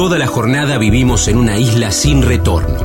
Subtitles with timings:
[0.00, 2.78] Toda la jornada vivimos en una isla sin retorno,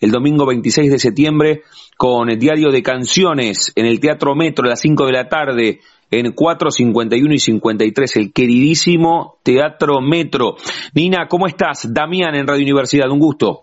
[0.00, 1.62] el domingo 26 de septiembre,
[1.96, 5.80] con el diario de canciones en el Teatro Metro a las 5 de la tarde,
[6.10, 10.56] en 4, 51 y 53, el queridísimo Teatro Metro.
[10.94, 11.92] Nina, ¿cómo estás?
[11.92, 13.62] Damián en Radio Universidad, un gusto.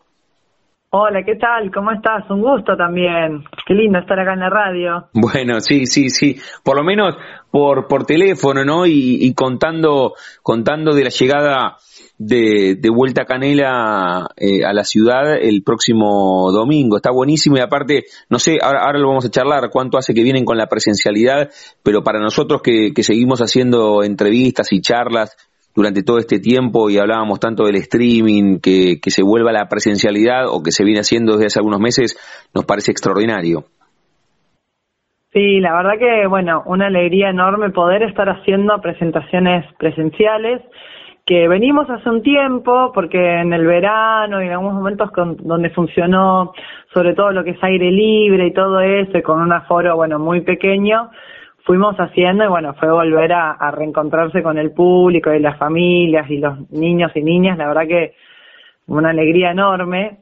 [0.94, 1.72] Hola, ¿qué tal?
[1.74, 2.30] ¿Cómo estás?
[2.30, 3.46] Un gusto también.
[3.66, 5.06] Qué lindo estar acá en la radio.
[5.14, 6.36] Bueno, sí, sí, sí.
[6.66, 7.16] Por lo menos
[7.52, 8.86] por, por teléfono, ¿no?
[8.88, 11.78] Y, contando, contando de la llegada
[12.18, 16.96] de, de Vuelta Canela eh, a la ciudad el próximo domingo.
[16.96, 20.24] Está buenísimo y aparte, no sé, ahora, ahora lo vamos a charlar, cuánto hace que
[20.24, 21.50] vienen con la presencialidad,
[21.84, 25.36] pero para nosotros que, que seguimos haciendo entrevistas y charlas
[25.76, 30.48] durante todo este tiempo y hablábamos tanto del streaming, que, que se vuelva la presencialidad
[30.48, 32.18] o que se viene haciendo desde hace algunos meses,
[32.54, 33.66] nos parece extraordinario.
[35.34, 40.62] Sí, la verdad que, bueno, una alegría enorme poder estar haciendo presentaciones presenciales
[41.26, 45.70] que venimos hace un tiempo, porque en el verano y en algunos momentos con, donde
[45.70, 46.52] funcionó
[46.94, 50.19] sobre todo lo que es aire libre y todo eso, y con un aforo, bueno,
[50.19, 51.09] muy pequeño,
[51.63, 56.40] fuimos haciendo y bueno, fue volver a, reencontrarse con el público y las familias y
[56.40, 58.16] los niños y niñas, la verdad que
[58.88, 60.18] una alegría enorme.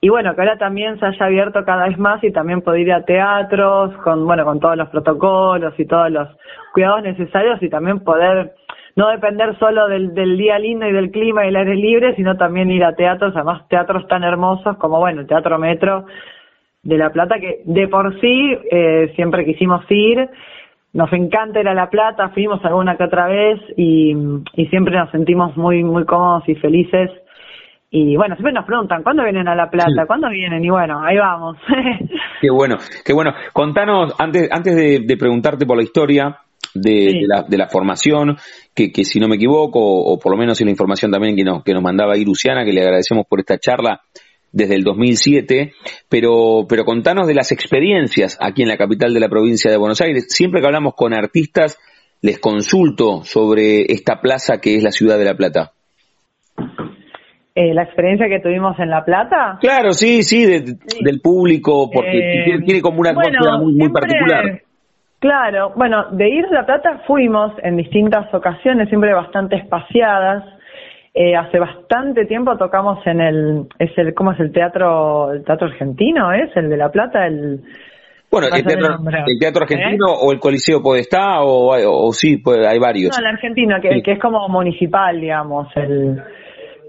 [0.00, 2.92] Y bueno, que ahora también se haya abierto cada vez más y también poder ir
[2.92, 6.28] a teatros con, bueno, con todos los protocolos y todos los
[6.72, 8.54] cuidados necesarios y también poder
[8.96, 12.36] no depender solo del, del día lindo y del clima y el aire libre, sino
[12.36, 16.06] también ir a teatros, además teatros tan hermosos como, bueno, el Teatro Metro
[16.82, 20.30] de La Plata, que de por sí eh, siempre quisimos ir
[20.92, 24.14] nos encanta ir a La Plata, fuimos alguna que otra vez y,
[24.70, 27.10] siempre nos sentimos muy, muy cómodos y felices.
[27.92, 30.06] Y bueno, siempre nos preguntan, ¿cuándo vienen a La Plata?
[30.06, 30.64] ¿Cuándo vienen?
[30.64, 31.56] Y bueno, ahí vamos.
[32.40, 33.32] qué bueno, qué bueno.
[33.52, 36.38] Contanos, antes, antes de, preguntarte por la historia,
[36.72, 38.36] de, la, de la formación,
[38.74, 41.42] que, que si no me equivoco, o, por lo menos en la información también que
[41.42, 44.00] nos, que nos mandaba ahí Luciana, que le agradecemos por esta charla,
[44.52, 45.72] desde el 2007,
[46.08, 50.00] pero, pero contanos de las experiencias aquí en la capital de la provincia de Buenos
[50.00, 50.26] Aires.
[50.28, 51.78] Siempre que hablamos con artistas,
[52.20, 55.72] les consulto sobre esta plaza que es la ciudad de La Plata.
[57.60, 59.58] Eh, la experiencia que tuvimos en La Plata.
[59.60, 64.62] Claro, sí, sí, del público, porque eh, tiene como una atmósfera muy, muy particular.
[65.18, 70.42] Claro, bueno, de ir a La Plata fuimos en distintas ocasiones, siempre bastante espaciadas.
[71.12, 75.66] Eh, hace bastante tiempo tocamos en el, es el, ¿cómo es el teatro, el teatro
[75.68, 76.32] argentino?
[76.32, 77.26] ¿Es el de La Plata?
[77.26, 77.60] El,
[78.30, 78.96] bueno, el teatro,
[79.26, 80.18] el teatro, argentino ¿Eh?
[80.22, 83.14] o el Coliseo Podestá o, o, sí, pues hay varios.
[83.14, 86.22] No, el argentino, que, que es como municipal, digamos, el,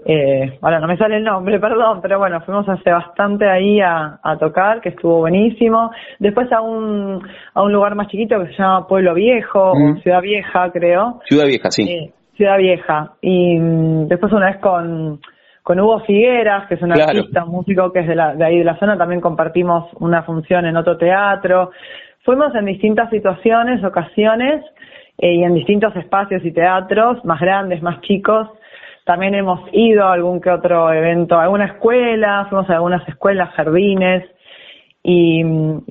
[0.04, 4.18] eh, ahora no me sale el nombre, perdón, pero bueno, fuimos hace bastante ahí a,
[4.22, 5.90] a, tocar, que estuvo buenísimo.
[6.18, 7.22] Después a un,
[7.54, 11.20] a un lugar más chiquito que se llama Pueblo Viejo, o Ciudad Vieja, creo.
[11.28, 11.90] Ciudad Vieja, sí.
[11.90, 13.12] Eh, Ciudad Vieja.
[13.20, 15.20] Y mm, después una vez con,
[15.62, 18.58] con Hugo Figueras, que es un artista, un músico que es de, la, de ahí
[18.58, 21.70] de la zona, también compartimos una función en otro teatro.
[22.24, 24.64] Fuimos en distintas situaciones, ocasiones,
[25.18, 28.48] eh, y en distintos espacios y teatros, más grandes, más chicos.
[29.04, 33.50] También hemos ido a algún que otro evento, a alguna escuela, fuimos a algunas escuelas,
[33.54, 34.24] jardines,
[35.04, 35.42] y,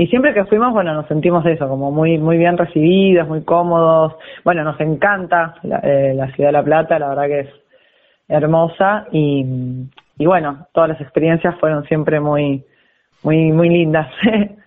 [0.10, 4.16] siempre que fuimos, bueno, nos sentimos eso, como muy muy bien recibidos, muy cómodos.
[4.46, 7.50] Bueno, nos encanta la, eh, la ciudad de La Plata, la verdad que es
[8.30, 9.46] hermosa y,
[10.18, 12.64] y bueno, todas las experiencias fueron siempre muy
[13.24, 14.08] muy muy lindas.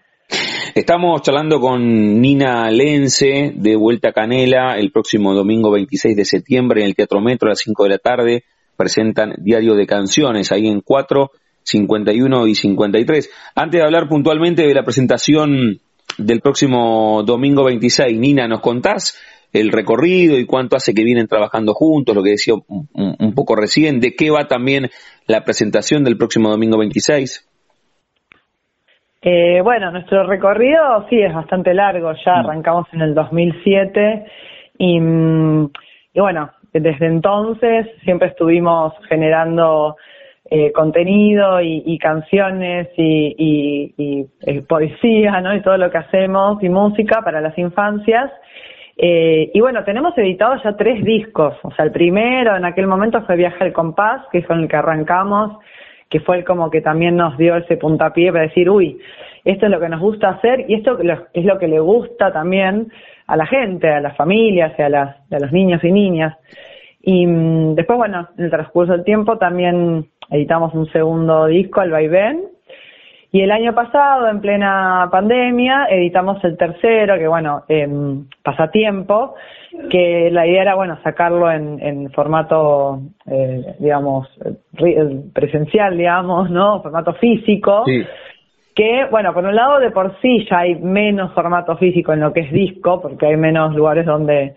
[0.74, 6.88] Estamos charlando con Nina Lense de Vuelta Canela el próximo domingo 26 de septiembre en
[6.88, 8.44] el Teatro Metro a las 5 de la tarde.
[8.76, 11.30] Presentan Diario de Canciones ahí en 4
[11.62, 13.30] 51 y 53.
[13.54, 15.80] Antes de hablar puntualmente de la presentación
[16.18, 19.16] del próximo domingo 26, Nina, ¿nos contás
[19.52, 24.00] el recorrido y cuánto hace que vienen trabajando juntos, lo que decía un, poco recién,
[24.00, 24.90] de qué va también
[25.28, 27.46] la presentación del próximo domingo 26.
[29.26, 32.46] Eh, bueno, nuestro recorrido sí es bastante largo, ya mm.
[32.46, 34.26] arrancamos en el 2007
[34.76, 35.70] y, mm,
[36.12, 39.96] y bueno, desde entonces siempre estuvimos generando
[40.50, 45.54] eh, contenido y, canciones y, y, poesía, ¿no?
[45.54, 48.30] Y todo lo que hacemos y música para las infancias.
[48.96, 51.56] Eh, y bueno, tenemos editados ya tres discos.
[51.62, 54.68] O sea, el primero en aquel momento fue Viaje al Compás, que es con el
[54.68, 55.58] que arrancamos,
[56.14, 59.00] que fue como que también nos dio ese puntapié para decir, uy,
[59.44, 60.96] esto es lo que nos gusta hacer y esto
[61.32, 62.92] es lo que le gusta también
[63.26, 66.36] a la gente, a las familias a, las, a los niños y niñas.
[67.02, 71.90] Y mm, después, bueno, en el transcurso del tiempo también editamos un segundo disco, El
[71.90, 72.42] Vaivén,
[73.34, 77.88] y el año pasado, en plena pandemia, editamos el tercero, que bueno, eh,
[78.44, 79.34] pasatiempo,
[79.90, 84.28] que la idea era, bueno, sacarlo en, en formato, eh, digamos,
[85.32, 86.80] presencial, digamos, ¿no?
[86.80, 87.82] Formato físico.
[88.72, 92.32] Que, bueno, por un lado, de por sí ya hay menos formato físico en lo
[92.32, 94.54] que es disco, porque hay menos lugares donde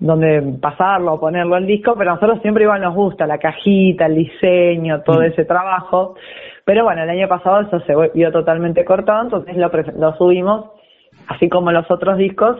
[0.00, 4.06] donde pasarlo o ponerlo al disco, pero a nosotros siempre igual nos gusta la cajita,
[4.06, 5.24] el diseño, todo mm.
[5.24, 6.14] ese trabajo.
[6.68, 10.66] Pero bueno, el año pasado eso se vio totalmente cortado, entonces lo, lo subimos,
[11.26, 12.58] así como los otros discos,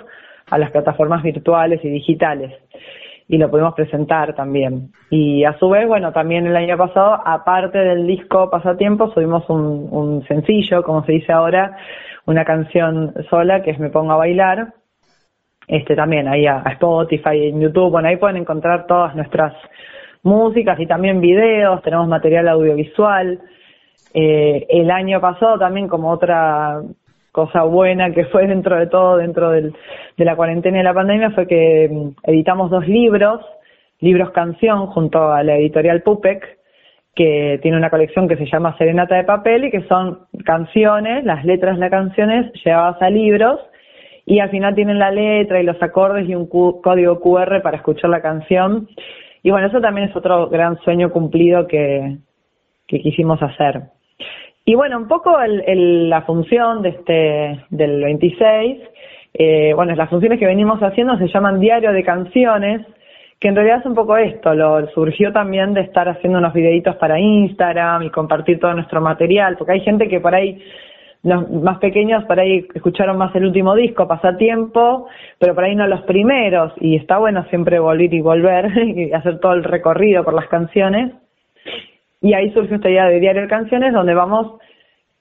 [0.50, 2.54] a las plataformas virtuales y digitales.
[3.28, 4.92] Y lo pudimos presentar también.
[5.10, 9.88] Y a su vez, bueno, también el año pasado, aparte del disco Pasatiempo, subimos un,
[9.90, 11.76] un sencillo, como se dice ahora,
[12.24, 14.72] una canción sola que es Me Pongo a Bailar,
[15.66, 19.52] este también ahí a, Spotify, en YouTube, bueno, ahí pueden encontrar todas nuestras
[20.22, 23.38] músicas y también videos, tenemos material audiovisual.
[24.14, 26.82] Eh, el año pasado también como otra
[27.32, 29.74] cosa buena que fue dentro de todo, dentro del,
[30.16, 33.44] de la cuarentena y la pandemia, fue que mm, editamos dos libros,
[34.00, 36.58] libros canción, junto a la editorial Pupec,
[37.14, 41.44] que tiene una colección que se llama Serenata de Papel y que son canciones, las
[41.44, 43.60] letras de las canciones llevadas a libros
[44.24, 48.10] y al final tienen la letra y los acordes y un código QR para escuchar
[48.10, 48.88] la canción.
[49.42, 52.18] Y bueno, eso también es otro gran sueño cumplido que,
[52.86, 53.82] que quisimos hacer.
[54.68, 58.78] Y bueno, un poco el, la función de este, del 26,
[59.32, 62.86] eh, bueno, las funciones que venimos haciendo se llaman Diario de Canciones,
[63.40, 66.96] que en realidad es un poco esto, lo surgió también de estar haciendo unos videitos
[66.96, 70.62] para Instagram y compartir todo nuestro material, porque hay gente que por ahí
[71.22, 75.06] los más pequeños por ahí escucharon más el último disco, Pasatiempo,
[75.38, 79.40] pero por ahí no los primeros, y está bueno siempre volver y volver y hacer
[79.40, 81.14] todo el recorrido por las canciones.
[82.20, 84.58] Y ahí surgió esta idea de Diario de Canciones, donde vamos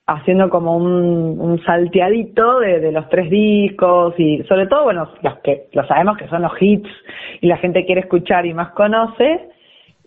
[0.07, 5.39] haciendo como un, un salteadito de, de, los tres discos y sobre todo, bueno, los
[5.39, 6.89] que lo sabemos que son los hits
[7.41, 9.49] y la gente quiere escuchar y más conoce,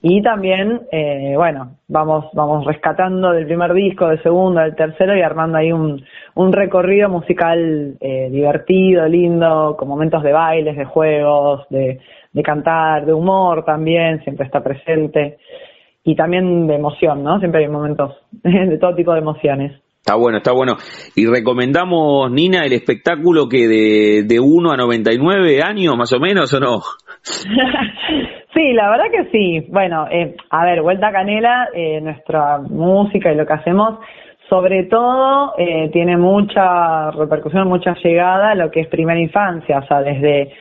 [0.03, 5.21] y también, eh, bueno, vamos, vamos rescatando del primer disco, del segundo, del tercero y
[5.21, 6.03] armando ahí un,
[6.37, 12.01] un recorrido musical eh, divertido, lindo, con momentos de bailes, de juegos, de,
[12.33, 15.37] de cantar, de humor también, siempre está presente.
[16.05, 17.39] Y también de emoción, ¿no?
[17.39, 19.81] Siempre hay momentos de todo tipo de emociones.
[19.99, 20.77] Está bueno, está bueno.
[21.15, 26.53] Y recomendamos, Nina, el espectáculo que de, de 1 a 99 años, más o menos,
[26.55, 26.81] ¿o no?
[28.53, 29.67] Sí, la verdad que sí.
[29.71, 34.01] Bueno, eh, a ver, Vuelta Canela, eh, nuestra música y lo que hacemos,
[34.49, 39.87] sobre todo eh, tiene mucha repercusión, mucha llegada a lo que es primera infancia, o
[39.87, 40.53] sea, desde,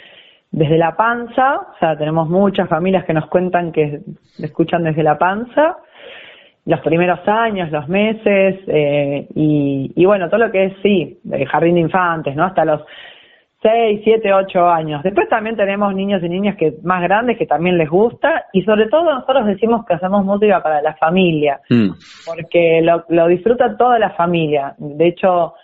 [0.52, 4.02] desde la panza, o sea, tenemos muchas familias que nos cuentan que
[4.40, 5.78] escuchan desde la panza,
[6.66, 11.48] los primeros años, los meses, eh, y, y bueno, todo lo que es, sí, el
[11.48, 12.46] jardín de infantes, ¿no?
[12.46, 12.82] Hasta los
[13.62, 15.04] 6, 7, 8 años.
[15.04, 18.88] Después también tenemos niños y niñas que más grandes que también les gusta y sobre
[18.88, 21.90] todo nosotros decimos que hacemos música para la familia, mm.
[22.26, 24.76] porque lo, lo disfruta toda la familia.
[24.78, 25.56] De hecho,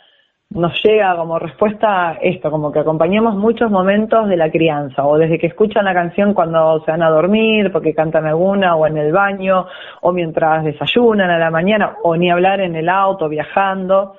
[0.52, 5.40] nos llega como respuesta esto, como que acompañamos muchos momentos de la crianza, o desde
[5.40, 9.12] que escuchan la canción cuando se van a dormir, porque cantan alguna, o en el
[9.12, 9.66] baño,
[10.02, 14.16] o mientras desayunan a la mañana, o ni hablar en el auto, viajando.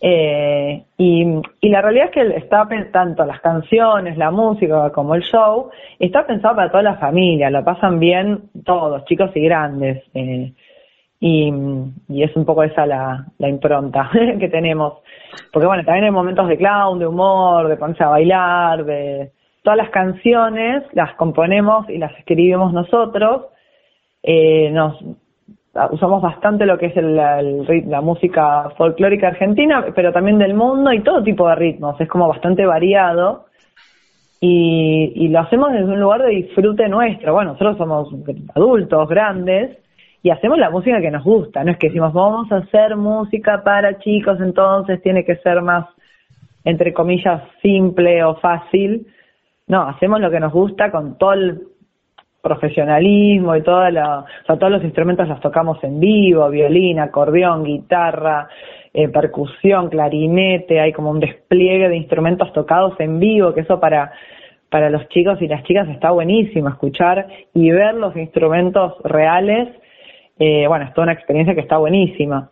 [0.00, 5.22] Eh, y, y, la realidad es que está tanto las canciones, la música como el
[5.22, 10.02] show, está pensado para toda la familia, lo pasan bien todos, chicos y grandes.
[10.14, 10.52] Eh,
[11.24, 11.52] y,
[12.08, 14.10] y, es un poco esa la, la impronta
[14.40, 14.94] que tenemos.
[15.52, 19.30] Porque bueno, también hay momentos de clown, de humor, de ponerse a bailar, de
[19.62, 23.46] todas las canciones las componemos y las escribimos nosotros.
[24.20, 24.98] Eh, nos
[25.92, 31.04] usamos bastante lo que es el, la música folclórica argentina, pero también del mundo y
[31.04, 32.00] todo tipo de ritmos.
[32.00, 33.46] Es como bastante variado.
[34.40, 37.32] y, lo hacemos desde un lugar de disfrute nuestro.
[37.32, 38.08] Bueno, nosotros somos
[38.56, 39.78] adultos, grandes,
[40.22, 41.64] y hacemos la música que nos gusta.
[41.64, 45.86] No es que decimos, vamos a hacer música para chicos, entonces tiene que ser más,
[46.64, 49.06] entre comillas, simple o fácil.
[49.66, 51.62] No, hacemos lo que nos gusta con todo el
[52.40, 57.62] profesionalismo y toda la, o sea, todos los instrumentos los tocamos en vivo, violín, acordeón,
[57.62, 58.48] guitarra,
[58.92, 64.12] eh, percusión, clarinete, hay como un despliegue de instrumentos tocados en vivo, que eso para,
[64.70, 69.68] para los chicos y las chicas está buenísimo, escuchar y ver los instrumentos reales,
[70.38, 72.50] eh, bueno, es toda una experiencia que está buenísima.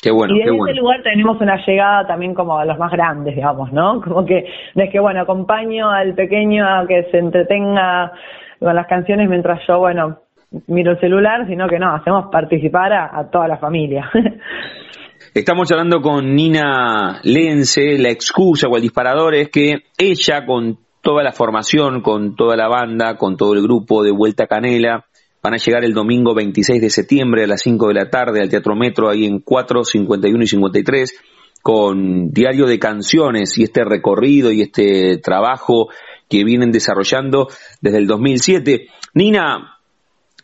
[0.00, 3.34] Qué bueno, y en ese lugar tenemos una llegada también como a los más grandes,
[3.34, 4.00] digamos, ¿no?
[4.04, 8.12] Como que, es que, bueno, acompaño al pequeño a que se entretenga
[8.58, 10.18] con las canciones mientras yo, bueno,
[10.66, 14.10] miro el celular, sino que no, hacemos participar a, toda la familia.
[15.34, 21.22] Estamos hablando con Nina Lense, la excusa o el disparador es que ella con toda
[21.22, 25.06] la formación, con toda la banda, con todo el grupo de Vuelta Canela,
[25.44, 28.48] van a llegar el domingo 26 de septiembre a las 5 de la tarde al
[28.48, 31.20] Teatro Metro, ahí en 4, 51 y 53,
[31.60, 35.90] con diario de canciones y este recorrido y este trabajo
[36.30, 37.48] que vienen desarrollando
[37.82, 38.86] desde el 2007.
[39.12, 39.80] Nina,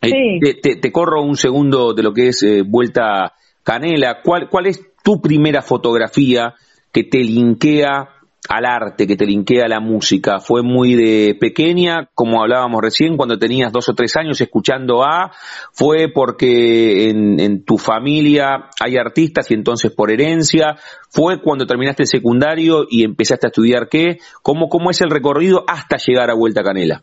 [0.02, 4.20] eh, te, corro un segundo de lo que es eh, Vuelta Canela.
[4.22, 6.56] ¿Cuál, ¿Cuál es tu primera fotografía
[6.92, 8.19] que te linkea
[8.50, 10.40] al arte, que te linkea a la música?
[10.40, 15.30] ¿Fue muy de pequeña, como hablábamos recién, cuando tenías dos o tres años escuchando a?
[15.72, 20.74] ¿Fue porque en, tu familia hay artistas y entonces por herencia?
[21.08, 24.18] ¿Fue cuando terminaste el secundario y empezaste a estudiar qué?
[24.42, 27.02] ¿Cómo, cómo es el recorrido hasta llegar a Vuelta Canela?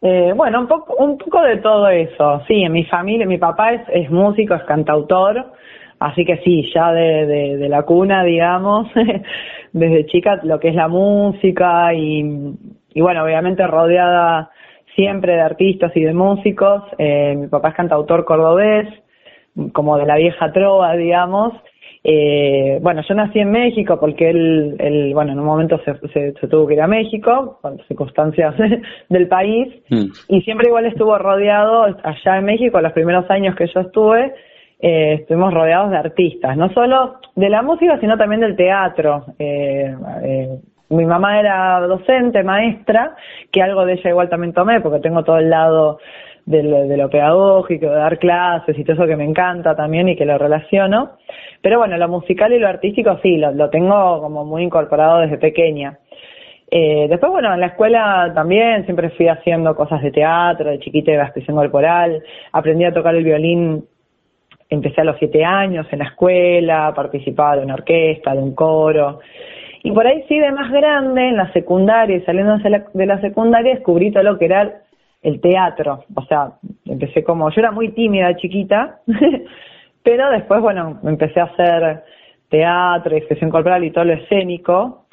[0.00, 2.42] Eh, bueno, un poco, un poco de todo eso.
[2.48, 5.52] Sí, en mi familia, mi papá es, es músico, es cantautor,
[6.04, 8.88] así que sí, ya de, de, de la cuna, digamos,
[9.72, 12.54] desde chica lo que es la música y,
[12.92, 14.50] y bueno, obviamente rodeada
[14.94, 16.82] siempre de artistas y de músicos.
[16.98, 18.88] Eh, mi papá es cantautor cordobés,
[19.72, 21.52] como de la vieja trova, digamos.
[22.06, 26.48] Eh, bueno, yo nací en México porque él, él bueno, en un momento se, se,
[26.48, 28.54] tuvo que ir a México, por circunstancias
[29.08, 30.04] del país, mm.
[30.28, 34.34] y siempre igual estuvo rodeado allá en México, los primeros años que yo estuve,
[34.86, 39.24] eh, estuvimos rodeados de artistas, no solo de la música, sino también del teatro.
[39.38, 40.58] Eh, eh,
[40.90, 43.16] mi mamá era docente, maestra,
[43.50, 46.00] que algo de ella igual también tomé, porque tengo todo el lado
[46.44, 46.62] de
[46.98, 50.36] lo, pedagógico, de dar clases y todo eso que me encanta también y que lo
[50.36, 51.12] relaciono.
[51.62, 55.98] Pero bueno, lo musical y lo artístico sí, lo, tengo como muy incorporado desde pequeña.
[56.70, 61.12] Eh, después, bueno, en la escuela también siempre fui haciendo cosas de teatro, de chiquita
[61.12, 62.22] de expresión corporal,
[62.52, 63.86] aprendí a tocar el violín
[64.68, 69.20] empecé a los siete años en la escuela, participaba de una orquesta, de un coro.
[69.82, 72.56] Y por ahí sí, de más grande, en la secundaria, saliendo
[72.94, 74.80] de la secundaria, descubrí todo lo que era
[75.22, 76.04] el teatro.
[76.14, 76.52] O sea,
[76.86, 79.00] empecé como, yo era muy tímida, chiquita,
[80.02, 82.02] pero después, bueno, empecé a hacer
[82.48, 85.06] teatro, expresión corporal y todo lo escénico,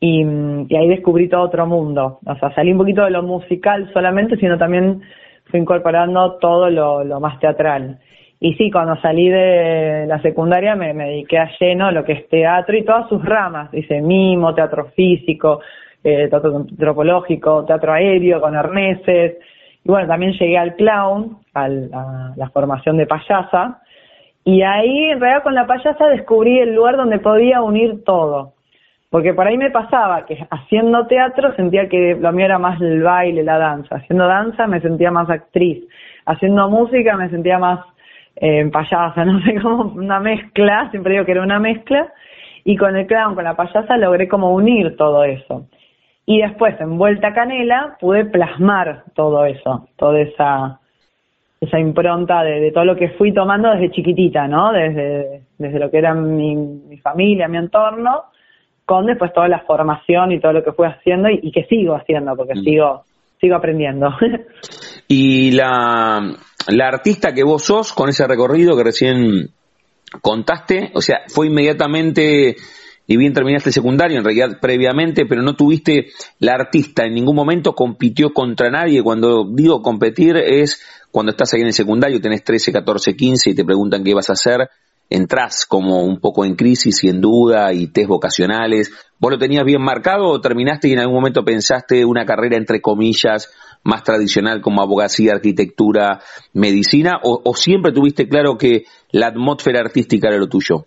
[0.00, 2.18] y, ahí descubrí todo otro mundo.
[2.24, 5.02] O sea, salí un poquito de lo musical solamente, sino también
[5.46, 7.98] fui incorporando todo lo más teatral.
[8.44, 12.76] Y sí, cuando salí de la secundaria me, dediqué a lleno lo que es teatro
[12.76, 13.72] y todas sus ramas.
[13.72, 15.62] Hice mimo, teatro físico,
[16.04, 19.38] eh, teatro antropológico, teatro aéreo con arneses.
[19.82, 23.80] Y bueno, también llegué al clown, a la formación de payasa.
[24.44, 28.52] Y ahí, en realidad, con la payasa descubrí el lugar donde podía unir todo.
[29.08, 33.02] Porque por ahí me pasaba que haciendo teatro sentía que lo mío era más el
[33.02, 33.96] baile, la danza.
[33.96, 35.82] Haciendo danza me sentía más actriz.
[36.26, 37.80] Haciendo música me sentía más
[38.36, 42.12] en payasa, no sé, como una mezcla, siempre digo que era una mezcla,
[42.64, 45.66] y con el clown, con la payasa, logré como unir todo eso.
[46.26, 50.80] Y después, en Vuelta Canela, pude plasmar todo eso, toda esa,
[51.60, 54.72] esa impronta de, todo lo que fui tomando desde chiquitita, ¿no?
[54.72, 58.24] Desde, desde lo que era mi, mi familia, mi entorno,
[58.84, 62.36] con después toda la formación y todo lo que fui haciendo y, que sigo haciendo,
[62.36, 62.62] porque mm.
[62.62, 63.04] sigo,
[63.40, 64.14] sigo aprendiendo.
[65.08, 66.20] y la,
[66.68, 69.50] la artista que vos sos con ese recorrido que recién
[70.20, 72.56] contaste, o sea, fue inmediatamente,
[73.06, 77.36] y bien terminaste el secundario, en realidad previamente, pero no tuviste la artista, en ningún
[77.36, 79.02] momento compitió contra nadie.
[79.02, 80.80] Cuando digo competir es
[81.10, 84.30] cuando estás ahí en el secundario, tenés 13, 14, 15 y te preguntan qué vas
[84.30, 84.68] a hacer,
[85.10, 88.90] entras como un poco en crisis y en duda y test vocacionales.
[89.18, 92.80] ¿Vos lo tenías bien marcado o terminaste y en algún momento pensaste una carrera entre
[92.80, 93.50] comillas
[93.84, 96.18] más tradicional como abogacía, arquitectura,
[96.52, 100.86] medicina, o, siempre tuviste claro que la atmósfera artística era lo tuyo?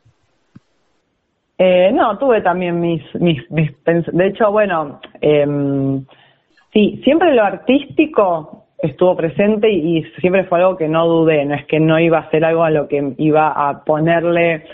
[1.58, 5.46] Eh, no, tuve también mis, mis, mis de hecho, bueno, eh,
[6.72, 11.66] sí, siempre lo artístico estuvo presente y, siempre fue algo que no dudé, no es
[11.66, 14.66] que no iba a ser algo a lo que iba a ponerle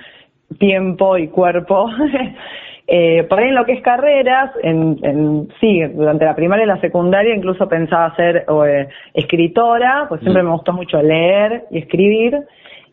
[0.60, 1.88] tiempo y cuerpo.
[2.88, 6.68] eh, por ahí en lo que es carreras, en, en, sí, durante la primaria y
[6.68, 10.46] la secundaria incluso pensaba ser eh, escritora, pues siempre mm.
[10.46, 12.40] me gustó mucho leer y escribir,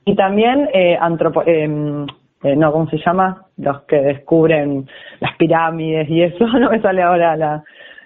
[0.05, 2.07] y también eh, antropo em,
[2.43, 3.45] eh, no, ¿cómo se llama?
[3.59, 4.87] Los que descubren
[5.21, 7.63] las pirámides y eso, no me sale ahora la,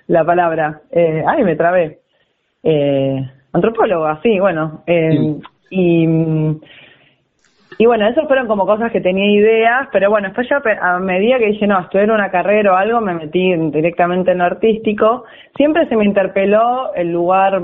[0.09, 0.81] la palabra.
[0.91, 2.01] Eh, ay, me trabé.
[2.63, 4.83] Eh, antropóloga, sí, bueno.
[4.87, 5.37] Eh,
[5.71, 6.07] y,
[7.79, 11.39] y bueno, eso fueron como cosas que tenía ideas, pero bueno, después ya a medida
[11.39, 15.25] que dije, no, estudiar una carrera o algo, me metí directamente en lo artístico.
[15.57, 17.63] Siempre se me interpeló el lugar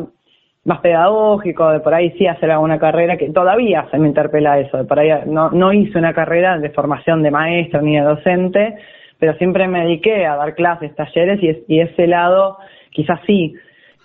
[0.65, 4.79] más pedagógico, de por ahí sí hacer alguna carrera, que todavía se me interpela eso,
[4.79, 8.75] de por ahí no, no hice una carrera de formación de maestro ni de docente,
[9.19, 12.59] pero siempre me dediqué a dar clases, talleres y, y ese lado
[12.91, 13.55] quizás sí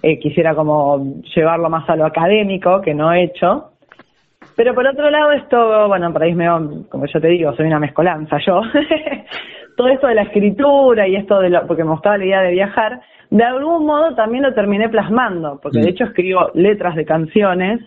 [0.02, 3.72] eh, quisiera como llevarlo más a lo académico, que no he hecho.
[4.56, 6.48] Pero por otro lado esto, bueno, por ahí me,
[6.90, 8.62] como yo te digo, soy una mezcolanza yo.
[9.78, 12.52] Todo esto de la escritura y esto de lo, porque me gustaba la idea de
[12.54, 15.90] viajar, de algún modo también lo terminé plasmando, porque de mm.
[15.90, 17.82] hecho escribo letras de canciones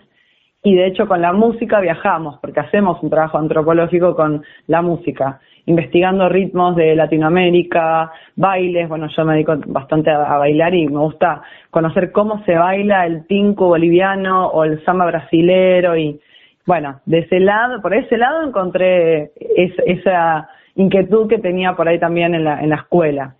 [0.61, 5.39] y de hecho con la música viajamos, porque hacemos un trabajo antropológico con la música,
[5.65, 11.41] investigando ritmos de Latinoamérica, bailes, bueno, yo me dedico bastante a, bailar y me gusta
[11.71, 16.19] conocer cómo se baila el tinco boliviano o el samba brasilero y
[16.69, 19.31] bueno, de ese lado, por ese lado encontré
[19.87, 23.33] esa inquietud que tenía por ahí también en la, en la escuela.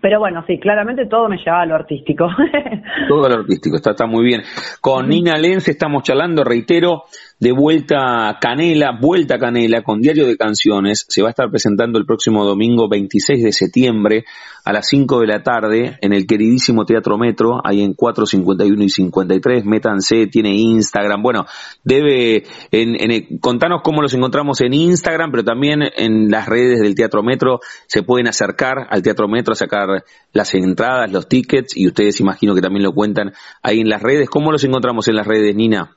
[0.00, 2.28] Pero bueno, sí, claramente todo me llevaba a lo artístico.
[3.08, 4.40] todo a lo artístico, está, está muy bien.
[4.80, 7.02] Con Nina Lenz estamos charlando, reitero,
[7.40, 11.06] de Vuelta Canela, Vuelta Canela con Diario de Canciones.
[11.08, 14.24] Se va a estar presentando el próximo domingo 26 de septiembre
[14.62, 18.88] a las 5 de la tarde en el queridísimo Teatro Metro, ahí en 451 y
[18.90, 19.64] 53.
[19.64, 21.22] Métanse, tiene Instagram.
[21.22, 21.46] Bueno,
[21.82, 26.94] debe, en, en, contanos cómo los encontramos en Instagram, pero también en las redes del
[26.94, 27.60] Teatro Metro.
[27.86, 32.54] Se pueden acercar al Teatro Metro a sacar las entradas, los tickets y ustedes imagino
[32.54, 34.28] que también lo cuentan ahí en las redes.
[34.28, 35.96] ¿Cómo los encontramos en las redes, Nina?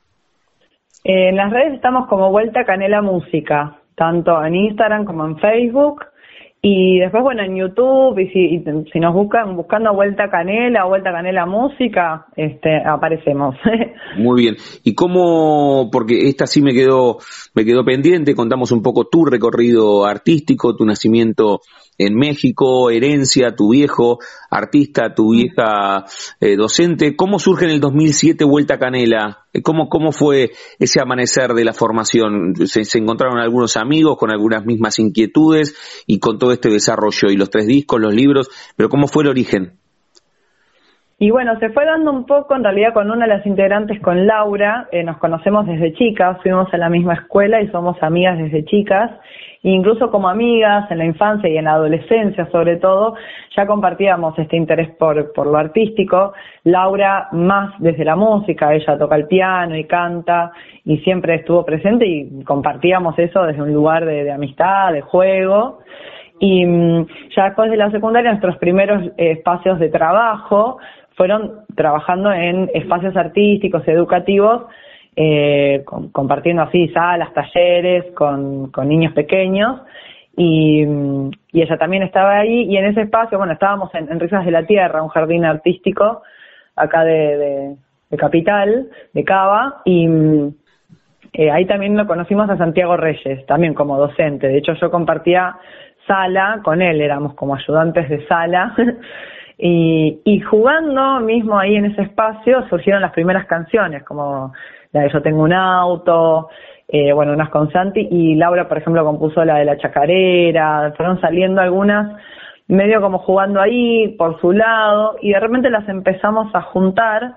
[1.03, 6.05] Eh, en las redes estamos como Vuelta Canela Música, tanto en Instagram como en Facebook.
[6.65, 8.63] Y después, bueno, en YouTube, y si,
[8.93, 13.57] si nos buscan buscando Vuelta Canela o Vuelta Canela Música, este, aparecemos.
[14.17, 14.55] Muy bien.
[14.85, 17.17] ¿Y cómo, porque esta sí me quedó,
[17.53, 21.59] me quedó pendiente, contamos un poco tu recorrido artístico, tu nacimiento
[21.97, 26.05] en México, herencia, tu viejo artista, tu vieja
[26.39, 27.15] eh, docente.
[27.15, 29.45] ¿Cómo surge en el 2007 Vuelta Canela?
[29.63, 32.55] ¿Cómo, ¿Cómo fue ese amanecer de la formación?
[32.65, 35.75] ¿Se, ¿Se, encontraron algunos amigos con algunas mismas inquietudes
[36.07, 38.49] y con todo este desarrollo y los tres discos, los libros?
[38.75, 39.82] Pero ¿cómo fue el origen?
[41.23, 44.27] Y bueno, se fue dando un poco, en realidad con una de las integrantes, con
[44.27, 48.65] Laura, eh, nos conocemos desde chicas, fuimos a la misma escuela y somos amigas desde
[48.65, 49.09] chicas,
[49.61, 53.15] incluso como amigas en la infancia y en la adolescencia sobre todo,
[53.55, 56.33] ya compartíamos este interés por, por lo artístico,
[56.65, 60.51] Laura más desde la música, ella toca el piano y canta
[60.83, 65.79] y siempre estuvo presente y compartíamos eso desde un lugar de, amistad, de juego.
[66.39, 70.79] Y mm, ya después de la secundaria, nuestros primeros espacios de trabajo
[71.15, 74.63] fueron trabajando en espacios artísticos, educativos,
[75.15, 79.81] eh, compartiendo así salas, talleres con, niños pequeños.
[80.35, 80.83] Y,
[81.51, 84.65] y, ella también estaba ahí y en ese espacio, bueno, estábamos en, Risas de la
[84.65, 86.23] Tierra, un jardín artístico
[86.75, 87.75] acá de,
[88.09, 90.07] de, Capital, de Cava, y
[91.33, 94.47] eh, ahí también lo conocimos a Santiago Reyes, también como docente.
[94.47, 95.55] De hecho, yo compartía
[96.07, 98.75] sala con él, éramos como ayudantes de sala.
[99.65, 104.51] y, y jugando mismo ahí en ese espacio surgieron las primeras canciones, como
[104.91, 106.49] la de Yo tengo un auto,
[106.89, 111.21] eh, bueno, unas con Santi, y Laura, por ejemplo, compuso la de la chacarera, fueron
[111.21, 112.21] saliendo algunas
[112.67, 117.35] medio como jugando ahí, por su lado, y de repente las empezamos a juntar,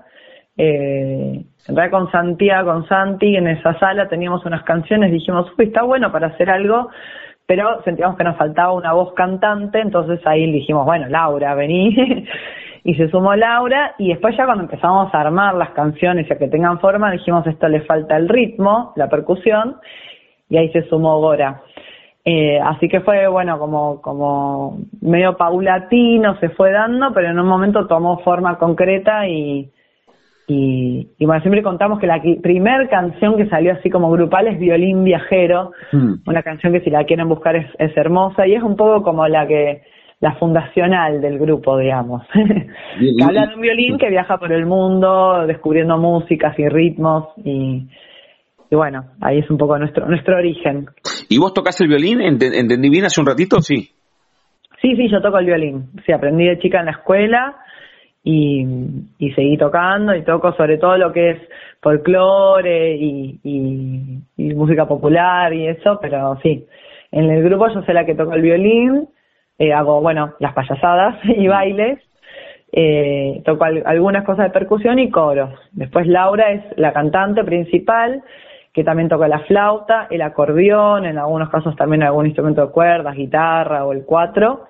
[0.57, 5.67] eh, en realidad con Santiago, con Santi, en esa sala teníamos unas canciones, dijimos, uy,
[5.67, 6.89] está bueno para hacer algo,
[7.47, 11.95] pero sentíamos que nos faltaba una voz cantante, entonces ahí dijimos, bueno, Laura, vení,
[12.83, 16.37] y se sumó Laura y después ya cuando empezamos a armar las canciones y a
[16.37, 19.77] que tengan forma dijimos esto le falta el ritmo, la percusión
[20.49, 21.63] y ahí se sumó Gora.
[22.25, 27.47] Eh, así que fue bueno como, como medio paulatino se fue dando pero en un
[27.47, 29.71] momento tomó forma concreta y,
[30.49, 35.03] Y, bueno, siempre contamos que la primer canción que salió así como grupal es Violín
[35.03, 36.13] Viajero, mm.
[36.25, 39.45] una canción que si la quieren buscar es, hermosa y es un poco como la
[39.45, 39.81] que
[40.21, 42.23] la fundacional del grupo, digamos.
[42.33, 47.85] que habla de un violín que viaja por el mundo descubriendo músicas y ritmos y,
[48.71, 50.87] y bueno, ahí es un poco nuestro nuestro origen.
[51.29, 52.21] ¿Y vos tocas el violín?
[52.21, 53.59] ¿Entendí bien hace un ratito?
[53.59, 53.89] Sí.
[54.81, 55.89] Sí, sí, yo toco el violín.
[56.05, 57.57] Sí, aprendí de chica en la escuela
[58.29, 58.67] y,
[59.19, 61.41] y seguí tocando y toco sobre todo lo que es
[61.81, 64.19] folclore y,
[64.53, 66.67] música popular y eso, pero sí,
[67.11, 69.07] en el grupo yo soy la que toco el violín,
[69.57, 71.99] eh, hago, bueno, las payasadas y bailes,
[72.73, 75.51] eh, toco algunas cosas de percusión y coros.
[75.71, 78.23] Después Laura es la cantante principal,
[78.73, 83.15] que también toca la flauta, el acordeón, en algunos casos también algún instrumento de cuerdas,
[83.15, 84.65] guitarra o el cuatro.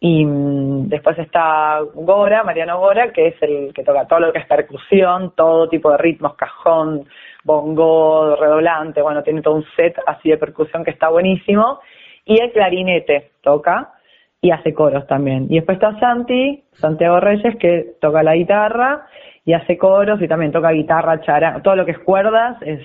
[0.00, 4.38] Y mm, después está Gora, Mariano Gora, que es el que toca todo lo que
[4.38, 7.06] es percusión, todo tipo de ritmos, cajón,
[7.44, 11.80] bongo, redoblante, bueno, tiene todo un set así de percusión que está buenísimo.
[12.24, 13.94] Y el clarinete toca
[14.40, 15.46] y hace coros también.
[15.50, 19.06] Y después está Santi, Santiago Reyes, que toca la guitarra
[19.44, 22.80] y hace coros y también toca guitarra, charango, todo lo que es cuerdas es,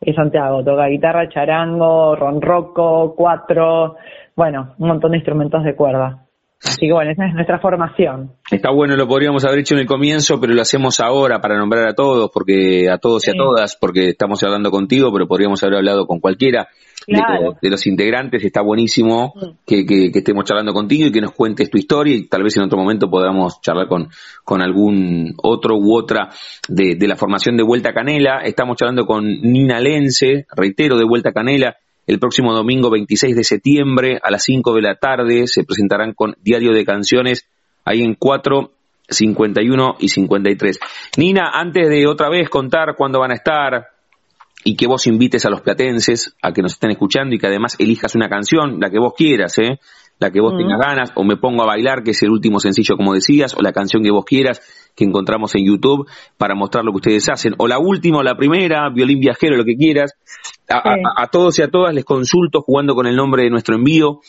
[0.00, 3.96] es Santiago, toca guitarra, charango, ronroco, cuatro,
[4.36, 6.25] bueno, un montón de instrumentos de cuerda.
[6.64, 8.32] Así que bueno, esa es nuestra formación.
[8.50, 11.86] Está bueno, lo podríamos haber hecho en el comienzo, pero lo hacemos ahora para nombrar
[11.86, 15.76] a todos, porque a todos y a todas, porque estamos hablando contigo, pero podríamos haber
[15.76, 16.68] hablado con cualquiera
[17.06, 18.42] de, los integrantes.
[18.42, 19.34] Está buenísimo
[19.66, 22.78] que, estemos charlando contigo y que nos cuentes tu historia y tal vez en otro
[22.78, 24.08] momento podamos charlar con,
[24.42, 26.30] con algún otro u otra
[26.68, 28.40] de, de la formación de Vuelta Canela.
[28.44, 34.18] Estamos charlando con Nina Lense, reitero, de Vuelta Canela el próximo domingo 26 de septiembre
[34.22, 37.48] a las 5 de la tarde se presentarán con Diario de Canciones
[37.84, 38.72] ahí en 4,
[39.08, 40.80] 51 y 53.
[41.16, 43.88] Nina, antes de otra vez contar cuándo van a estar
[44.64, 47.76] y que vos invites a los platenses a que nos estén escuchando y que además
[47.78, 49.78] elijas una canción, la que vos quieras, ¿eh?
[50.18, 52.96] La que vos tengas ganas, o me pongo a bailar, que es el último sencillo
[52.96, 54.60] como decías, o la canción que vos quieras,
[54.94, 58.36] que encontramos en YouTube para mostrar lo que ustedes hacen, o la última o la
[58.36, 60.14] primera, violín viajero, lo que quieras.
[60.68, 64.20] A, todos y a todas les consulto jugando con el nombre de nuestro envío.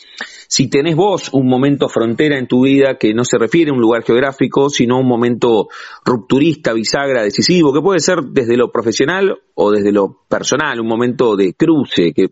[0.46, 3.80] Si tenés vos un momento frontera en tu vida que no se refiere a un
[3.80, 5.66] lugar geográfico, sino un momento
[6.04, 11.34] rupturista, bisagra, decisivo, que puede ser desde lo profesional o desde lo personal, un momento
[11.34, 12.28] de cruce, que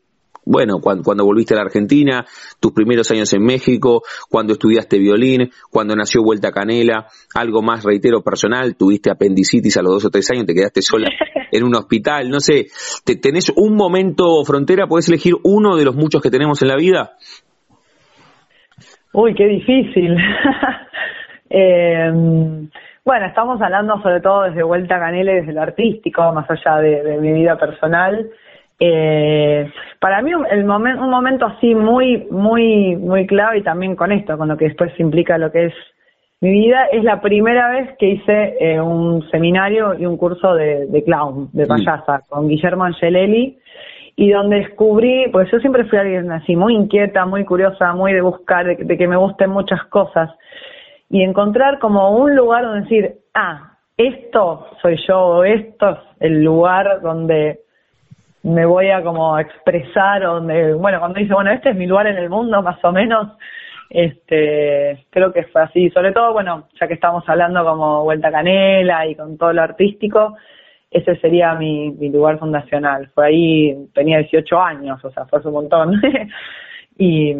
[0.46, 2.24] bueno, cuando, volviste a la Argentina,
[2.60, 8.22] tus primeros años en México, cuando estudiaste violín, cuando nació Vuelta Canela, algo más, reitero,
[8.22, 11.10] personal, tuviste apendicitis a los dos o tres años, te quedaste sola
[11.50, 12.66] en un hospital, no sé,
[13.04, 14.86] ¿te, ¿tenés un momento frontera?
[14.86, 17.16] ¿Puedes elegir uno de los muchos que tenemos en la vida?
[19.12, 20.16] Uy, qué difícil.
[21.50, 22.12] eh,
[23.04, 27.18] bueno, estamos hablando sobre todo desde Vuelta Canela y desde lo artístico, más allá de
[27.18, 28.30] mi vida personal.
[28.78, 34.12] Eh, para mí el momento, un momento así muy, muy, muy clave y también con
[34.12, 35.74] esto, con lo que después implica lo que es
[36.40, 41.02] mi vida, es la primera vez que hice eh, un seminario y un curso de,
[41.04, 43.58] clown, de payasa, con Guillermo Angelelli,
[44.16, 48.20] y donde descubrí, pues yo siempre fui alguien así, muy inquieta, muy curiosa, muy de
[48.20, 50.30] buscar, de, de que me gusten muchas cosas,
[51.08, 57.00] y encontrar como un lugar donde decir, ah, esto soy yo, esto es el lugar
[57.00, 57.60] donde
[58.46, 62.16] me voy a como expresar donde, bueno, cuando dice, bueno, este es mi lugar en
[62.16, 63.36] el mundo, más o menos,
[63.90, 69.04] este, creo que fue así, sobre todo, bueno, ya que estamos hablando como Vuelta Canela
[69.06, 70.36] y con todo lo artístico,
[70.92, 73.10] ese sería mi, mi lugar fundacional.
[73.16, 76.00] Fue ahí, tenía 18 años, o sea, fue un montón.
[76.98, 77.34] y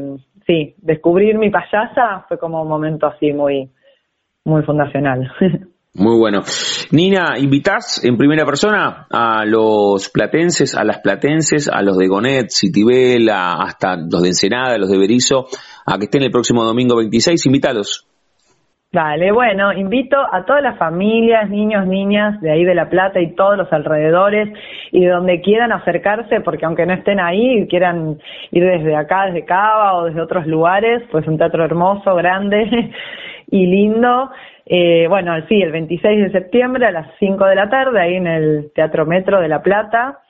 [0.45, 3.71] sí, descubrir mi payasa fue como un momento así muy,
[4.45, 5.33] muy fundacional.
[5.99, 6.43] Muy bueno.
[6.93, 12.51] Nina, ¿invitas en primera persona a los platenses, a las platenses, a los de Gonet,
[12.51, 15.47] Citibel, hasta los de Ensenada, los de Berizo,
[15.87, 17.47] a que estén el próximo domingo 26?
[17.47, 18.07] Invítalos.
[18.93, 23.35] Vale, bueno, invito a todas las familias, niños, niñas de ahí de La Plata y
[23.35, 24.49] todos los alrededores
[24.93, 28.19] y de donde quieran acercarse, porque aunque no estén ahí y quieran
[28.53, 32.93] ir desde acá, desde Cava o desde otros lugares, pues un teatro hermoso, grande
[33.51, 34.31] y lindo.
[34.65, 38.27] Eh, bueno, sí, el 26 de septiembre a las 5 de la tarde, ahí en
[38.27, 40.21] el Teatro Metro de La Plata,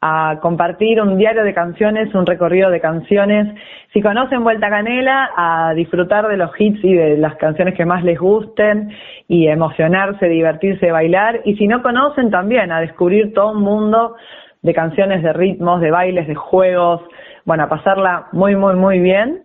[0.00, 3.48] a compartir un diario de canciones, un recorrido de canciones.
[3.92, 8.04] Si conocen Vuelta Canela, a disfrutar de los hits y de las canciones que más
[8.04, 8.90] les gusten
[9.26, 11.40] y emocionarse, divertirse, bailar.
[11.44, 14.14] Y si no conocen, también a descubrir todo un mundo
[14.62, 17.02] de canciones, de ritmos, de bailes, de juegos.
[17.44, 19.44] Bueno, a pasarla muy, muy, muy bien.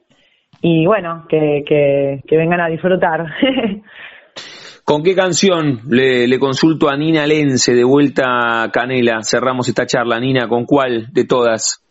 [0.66, 3.26] Y bueno, que, que, que vengan a disfrutar.
[4.86, 9.20] ¿Con qué canción le, le, consulto a Nina Lense de vuelta a Canela?
[9.24, 11.84] Cerramos esta charla, Nina, ¿con cuál de todas?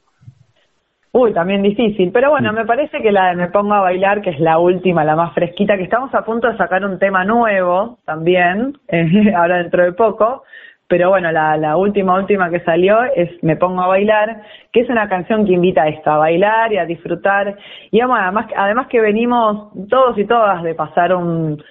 [1.12, 2.10] Uy, también difícil.
[2.12, 5.04] Pero bueno, me parece que la de Me Pongo a Bailar, que es la última,
[5.04, 9.58] la más fresquita, que estamos a punto de sacar un tema nuevo también, eh, ahora
[9.58, 10.44] dentro de poco.
[10.92, 14.90] Pero bueno, la, la última, última que salió es Me Pongo a Bailar, que es
[14.90, 17.56] una canción que invita a esto, a bailar y a disfrutar.
[17.90, 21.64] Y además, además que venimos todos y todas de pasar un,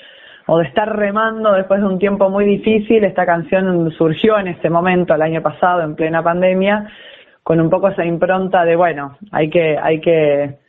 [0.48, 3.04] o de estar remando después de un tiempo muy difícil.
[3.04, 6.88] Esta canción surgió en ese momento, el año pasado, en plena pandemia
[7.44, 10.61] con un poco esa impronta de, bueno, hay que, hay que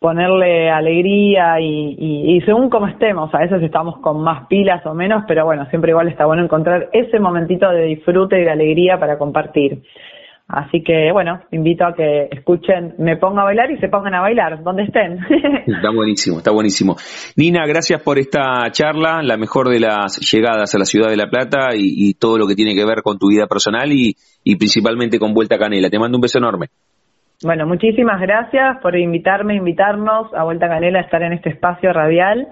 [0.00, 5.24] ponerle alegría y, y, según como estemos, a veces estamos con más pilas o menos,
[5.28, 9.18] pero bueno, siempre igual está bueno encontrar ese momentito de disfrute y de alegría para
[9.18, 9.82] compartir.
[10.48, 14.20] Así que bueno, invito a que escuchen Me Ponga a Bailar y se pongan a
[14.20, 15.18] bailar, donde estén.
[15.66, 16.96] Está buenísimo, está buenísimo.
[17.36, 21.28] Nina, gracias por esta charla, la mejor de las llegadas a la ciudad de La
[21.28, 25.20] Plata y, todo lo que tiene que ver con tu vida personal y, y principalmente
[25.20, 25.88] con Vuelta Canela.
[25.88, 26.68] Te mando un beso enorme.
[27.42, 32.48] Bueno, muchísimas gracias por invitarme, invitarnos a Vuelta Canela a estar en este espacio radial.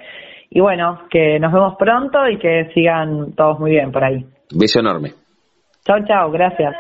[0.51, 4.25] Y bueno, que nos vemos pronto y que sigan todos muy bien por ahí.
[4.51, 5.13] Beso enorme.
[5.85, 6.75] Chao, chao, gracias.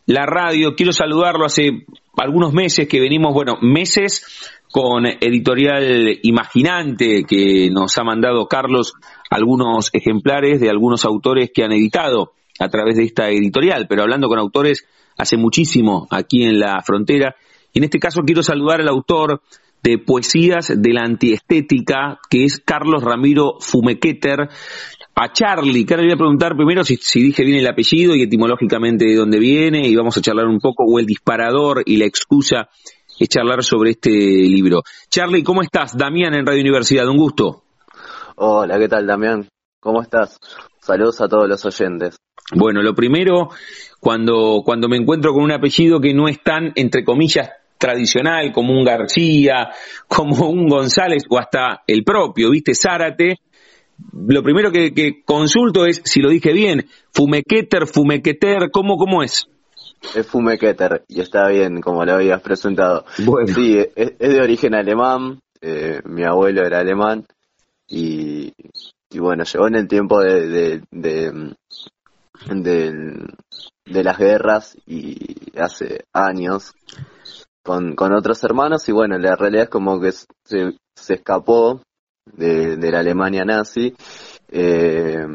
[0.07, 0.73] la radio.
[0.75, 1.85] Quiero saludarlo hace
[2.17, 4.25] algunos meses que venimos, bueno, meses
[4.71, 8.93] con editorial Imaginante, que nos ha mandado Carlos
[9.29, 14.27] algunos ejemplares de algunos autores que han editado a través de esta editorial, pero hablando
[14.27, 14.85] con autores
[15.17, 17.35] hace muchísimo aquí en la frontera.
[17.73, 19.41] En este caso quiero saludar al autor
[19.83, 24.49] de Poesías de la Antiestética, que es Carlos Ramiro Fumequeter
[25.19, 28.21] a Charlie, que ahora le voy a preguntar primero si, dije bien el apellido y
[28.21, 32.05] etimológicamente de dónde viene, y vamos a charlar un poco, o el disparador y la
[32.05, 32.69] excusa
[33.19, 34.83] es charlar sobre este libro.
[35.09, 35.97] Charlie, ¿cómo estás?
[35.97, 37.63] Damián en Radio Universidad, un gusto.
[38.35, 39.49] Hola, ¿qué tal, Damián?
[39.79, 40.37] ¿Cómo estás?
[40.79, 42.17] Saludos a todos los oyentes.
[42.53, 43.49] Bueno, lo primero,
[43.99, 47.49] cuando, cuando me encuentro con un apellido que no es tan, entre comillas,
[47.79, 49.69] tradicional, como un García,
[50.07, 53.39] como un González o hasta el propio, viste, Zárate,
[54.13, 59.47] lo primero que, consulto es si lo dije bien, Fumequeter, Fumequeter, ¿cómo, cómo es?
[60.15, 63.05] Es Fumequeter y está bien como lo habías presentado.
[63.47, 67.25] Sí, es, de origen alemán, eh, mi abuelo era alemán
[67.87, 68.53] y,
[69.15, 71.51] bueno, llegó en el tiempo de, de, de,
[73.85, 76.73] de, las guerras y hace años
[77.63, 81.81] con, con otros hermanos y bueno, la realidad es como que se, se escapó
[82.33, 83.95] de, la Alemania nazi,
[84.49, 85.25] eh,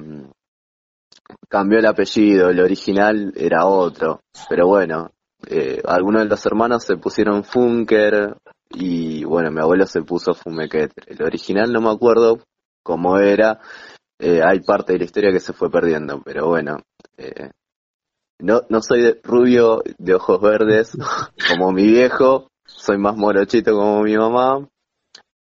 [1.48, 5.10] cambió el apellido, el original era otro, pero bueno,
[5.46, 8.36] eh, algunos de los hermanos se pusieron Funker
[8.70, 10.92] y bueno, mi abuelo se puso Fumeket.
[11.06, 12.40] El original no me acuerdo
[12.82, 13.60] cómo era,
[14.18, 16.78] eh, hay parte de la historia que se fue perdiendo, pero bueno,
[18.38, 20.96] no, no soy de rubio de ojos verdes
[21.48, 24.68] como mi viejo, soy más morochito como mi mamá,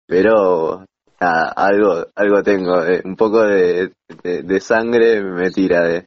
[0.07, 0.85] pero
[1.21, 3.91] algo, algo tengo, eh, un poco de,
[4.61, 6.07] sangre me tira de,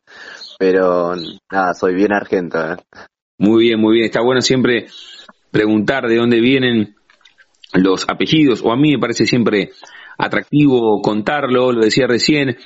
[0.58, 1.14] pero
[1.52, 2.60] nada, soy bien argento.
[2.60, 2.78] Eh.
[3.38, 4.88] Muy bien, muy bien, está bueno siempre
[5.52, 6.96] preguntar de dónde vienen
[7.74, 9.72] los apellidos, o a mí me parece siempre
[10.18, 12.58] atractivo contarlo, lo decía recién,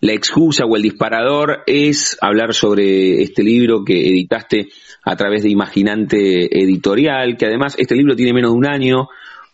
[0.00, 4.68] la excusa o el disparador es hablar sobre este libro que editaste
[5.04, 9.08] a través de Imaginante Editorial, que además este libro tiene menos de un año,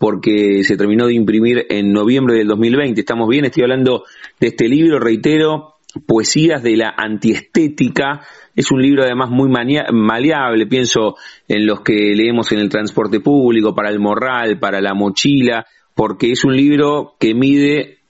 [0.05, 3.01] porque se terminó de imprimir en noviembre del 2020.
[3.01, 4.05] Estamos bien, estoy hablando
[4.39, 8.21] de este libro, reitero, Poesías de la Antiestética.
[8.55, 11.17] Es un libro además muy maleable, pienso
[11.49, 15.65] en los que leemos en el transporte público, para el morral, para la mochila,
[15.95, 18.01] porque es un libro que mide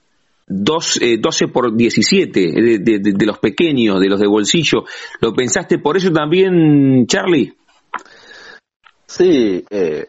[0.47, 2.39] 12, 12 eh, por 17,
[2.81, 4.83] de, de, los pequeños, de los de bolsillo.
[5.21, 7.53] ¿Lo pensaste por eso también, Charlie?
[9.07, 10.03] Sí, eh,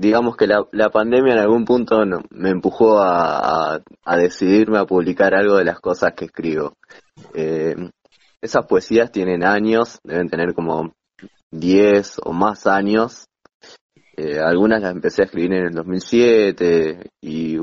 [0.00, 5.34] digamos que la, la, pandemia en algún punto me empujó a, a, decidirme a publicar
[5.34, 6.72] algo de las cosas que escribo.
[7.34, 7.76] Eh,
[8.40, 10.94] esas poesías tienen años, deben tener como
[11.50, 13.26] 10 o más años.
[14.16, 17.58] Eh, algunas las empecé a escribir en el 2007 y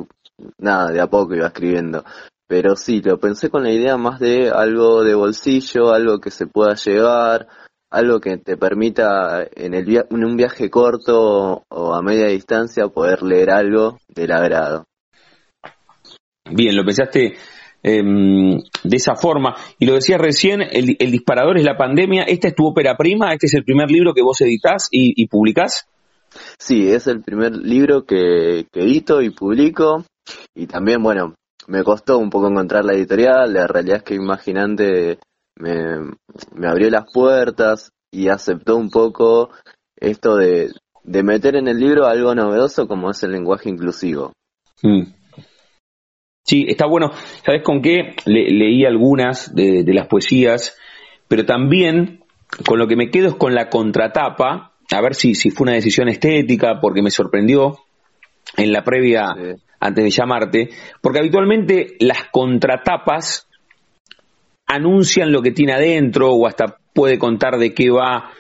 [0.60, 2.04] nada, de a poco iba escribiendo.
[2.48, 6.46] Pero sí, lo pensé con la idea más de algo de bolsillo, algo que se
[6.46, 7.48] pueda llevar,
[7.90, 13.24] algo que te permita en, el en un viaje corto o a media distancia poder
[13.24, 14.86] leer algo del agrado.
[16.50, 17.36] Bien, lo pensaste
[17.84, 19.56] em, de esa forma.
[19.80, 22.24] Y lo decías recién, el, disparador es la pandemia.
[22.24, 23.34] ¿Esta es tu ópera prima?
[23.34, 25.88] ¿Este es el primer libro que vos editás y, y publicás?
[26.60, 30.04] Sí, es el primer libro que, que edito y publico.
[30.56, 31.36] Y también, bueno,
[31.68, 33.54] me costó un poco encontrar la editorial.
[33.54, 35.20] La realidad es que Imaginante
[35.60, 36.12] me,
[36.56, 39.50] me abrió las puertas y aceptó un poco
[39.96, 40.72] esto de,
[41.04, 44.34] de meter en el libro algo novedoso como es el lenguaje inclusivo.
[44.84, 45.04] Mm.
[46.44, 47.12] Sí, está bueno.
[47.46, 48.16] ¿Sabes con qué?
[48.26, 50.78] leí algunas de, de, las poesías,
[51.28, 52.24] pero también
[52.66, 55.74] con lo que me quedo es con la contratapa, a ver si, si fue una
[55.74, 57.80] decisión estética, porque me sorprendió
[58.56, 59.36] en la previa
[59.80, 60.70] antes de llamarte,
[61.02, 63.47] porque habitualmente las contratapas
[64.68, 68.32] anuncian lo que tiene adentro o hasta puede contar de qué va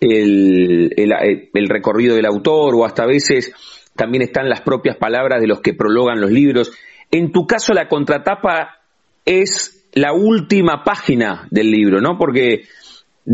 [0.00, 3.52] el, el, recorrido del autor o hasta a veces
[3.96, 6.72] también están las propias palabras de los que prologan los libros.
[7.10, 8.80] En tu caso la contratapa
[9.24, 12.18] es la última página del libro, ¿no?
[12.18, 12.64] Porque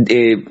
[0.08, 0.44] eh,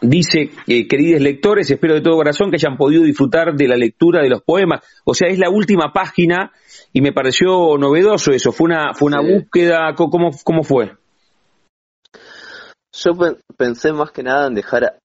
[0.00, 4.22] dice, eh, queridos lectores, espero de todo corazón que hayan podido disfrutar de la lectura
[4.22, 4.80] de los poemas.
[5.04, 6.52] O sea, es la última página
[6.92, 8.52] y me pareció novedoso eso.
[8.52, 10.92] Fue una, fue una búsqueda, ¿cómo, ¿cómo fue?
[12.98, 13.12] Yo
[13.58, 14.98] pensé más que nada en dejar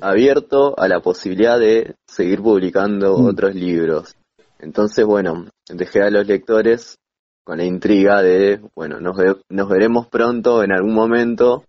[0.00, 3.26] abierto a la posibilidad de seguir publicando mm.
[3.26, 4.14] otros libros.
[4.58, 6.98] Entonces, bueno, dejé a los lectores
[7.44, 9.16] con la intriga de, bueno, nos,
[9.48, 11.64] nos veremos pronto en algún momento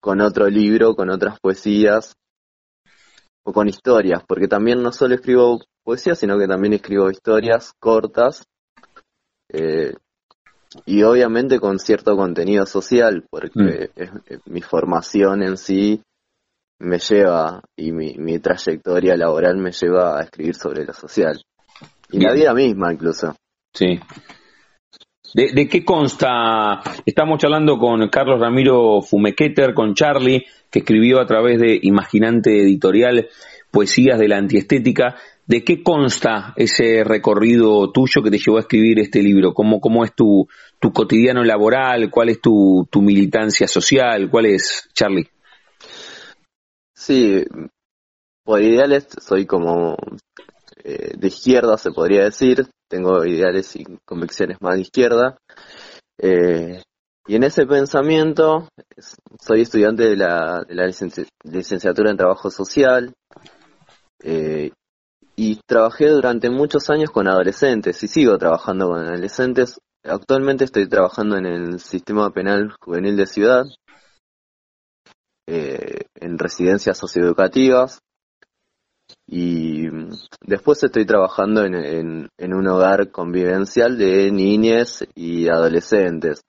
[0.00, 2.14] con otro libro, con otras poesías
[3.44, 8.44] o con historias, porque también no solo escribo poesía, sino que también escribo historias cortas
[9.48, 9.94] eh,
[10.84, 14.52] y obviamente con cierto contenido social, porque mm.
[14.52, 16.00] mi formación en sí
[16.78, 21.40] me lleva y mi, trayectoria laboral me lleva a escribir sobre lo social.
[22.10, 23.34] Y la vida misma incluso.
[23.72, 23.98] Sí.
[25.34, 26.80] ¿De, ¿De, qué consta?
[27.04, 33.28] Estamos charlando con Carlos Ramiro Fumequeter, con Charlie, que escribió a través de Imaginante Editorial
[33.70, 35.16] Poesías de la Antiestética.
[35.46, 39.54] ¿De qué consta ese recorrido tuyo que te llevó a escribir este libro?
[39.54, 40.48] ¿Cómo, cómo es tu,
[40.80, 42.10] tu cotidiano laboral?
[42.10, 44.28] ¿Cuál es tu, tu militancia social?
[44.28, 45.28] ¿Cuál es, Charlie?
[46.92, 47.44] Sí,
[48.44, 49.96] por ideales soy como
[50.82, 52.66] eh, de izquierda, se podría decir.
[52.88, 55.36] Tengo ideales y convicciones más de izquierda.
[56.18, 56.82] Eh,
[57.28, 58.68] y en ese pensamiento,
[59.40, 63.12] soy estudiante de la, de la licenciatura en Trabajo Social
[64.22, 64.70] eh,
[65.36, 69.78] y trabajé durante muchos años con adolescentes y sigo trabajando con adolescentes.
[70.02, 73.64] Actualmente estoy trabajando en el sistema penal juvenil de ciudad,
[75.46, 78.00] eh, en residencias socioeducativas
[79.26, 79.86] y
[80.40, 86.40] después estoy trabajando en, en un hogar convivencial de niñas y adolescentes.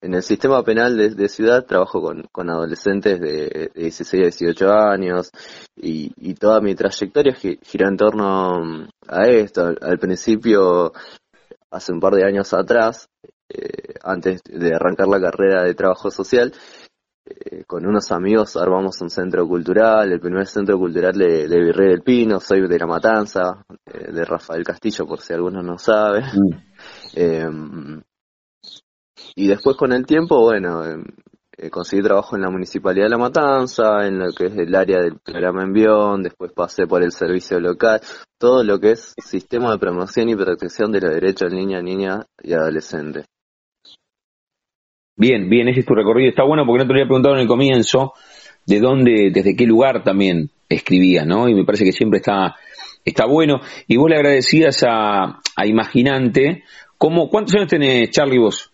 [0.00, 5.30] En el sistema penal de, ciudad trabajo con, adolescentes de, 16 a 18 años
[5.74, 9.74] y, toda mi trayectoria gira en torno a esto.
[9.80, 10.92] Al, principio,
[11.70, 13.08] hace un par de años atrás,
[13.48, 16.52] eh, antes de arrancar la carrera de trabajo social,
[17.28, 21.88] eh, con unos amigos armamos un centro cultural, el primer centro cultural de, de Virrey
[21.88, 26.22] del Pino, soy de La Matanza, eh, de Rafael Castillo, por si alguno no sabe.
[26.22, 27.98] Mm.
[29.38, 31.04] Y después con el tiempo, bueno, em,
[31.58, 34.98] eh, conseguí trabajo en la Municipalidad de La Matanza, en lo que es el área
[34.98, 38.00] del programa Envión, después pasé por el servicio local,
[38.38, 42.24] todo lo que es sistema de promoción y protección de los derechos de niña, niña
[42.42, 43.26] y adolescente.
[45.18, 46.30] Bien, bien, ese es tu recorrido.
[46.30, 48.14] Está bueno porque no te lo había preguntado en el comienzo
[48.66, 51.48] de dónde, desde qué lugar también escribías, ¿no?
[51.48, 52.56] Y me parece que siempre está,
[53.04, 53.60] está bueno.
[53.86, 56.64] Y vos le agradecías a, a Imaginante.
[56.98, 58.72] ¿Cómo, ¿Cuántos años tenés, Charlie, vos?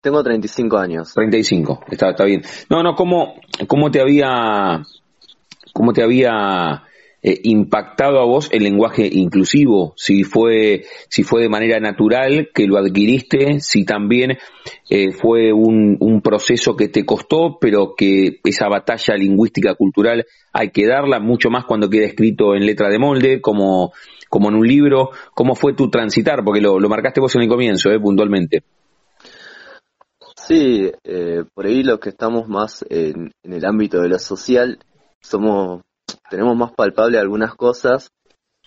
[0.00, 1.14] Tengo 35 años.
[1.14, 2.42] 35, está, está bien.
[2.70, 3.34] No, no, ¿cómo,
[3.66, 4.82] cómo te había,
[5.72, 6.84] cómo te había
[7.22, 9.94] eh, impactado a vos el lenguaje inclusivo?
[9.96, 14.38] Si fue, si fue de manera natural que lo adquiriste, si también
[14.88, 20.86] eh, fue un, proceso que te costó, pero que esa batalla lingüística cultural hay que
[20.86, 23.92] darla mucho más cuando queda escrito en letra de molde, como,
[24.28, 25.10] como en un libro.
[25.34, 26.44] ¿Cómo fue tu transitar?
[26.44, 28.62] Porque lo, lo marcaste vos en el comienzo, eh, puntualmente.
[30.46, 34.78] Sí, eh, por ahí los que estamos más en, el ámbito de lo social,
[35.20, 35.82] somos,
[36.30, 38.10] tenemos más palpable algunas cosas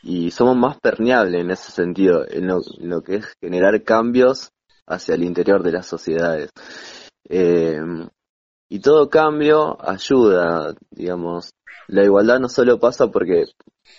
[0.03, 4.51] y somos más permeables en ese sentido, en lo, que es generar cambios
[4.87, 6.49] hacia el interior de las sociedades.
[7.29, 7.79] Eh,
[8.67, 11.51] y todo cambio ayuda, digamos.
[11.87, 13.45] La igualdad no solo pasa porque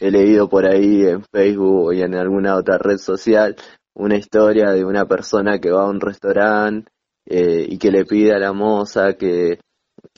[0.00, 3.56] he leído por ahí en Facebook y en alguna otra red social
[3.94, 6.92] una historia de una persona que va a un restaurante
[7.32, 9.60] eh, y que le pide a la moza que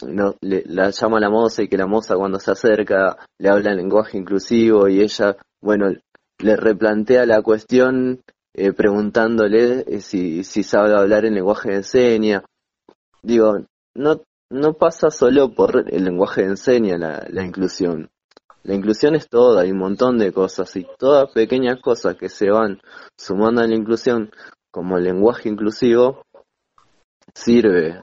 [0.07, 3.51] no, le, la llama a la moza y que la moza cuando se acerca le
[3.51, 5.91] habla en lenguaje inclusivo y ella, bueno,
[6.39, 8.23] le replantea la cuestión
[8.55, 12.45] eh, preguntándole eh, si, si sabe hablar en lenguaje de enseña.
[13.23, 13.59] Digo,
[13.95, 18.09] no, no pasa solo por el lenguaje de enseña la, la inclusión.
[18.63, 22.49] La inclusión es toda, hay un montón de cosas y todas pequeñas cosas que se
[22.49, 22.81] van
[23.19, 24.31] sumando a la inclusión
[24.71, 26.23] como el lenguaje inclusivo
[27.35, 28.01] sirve,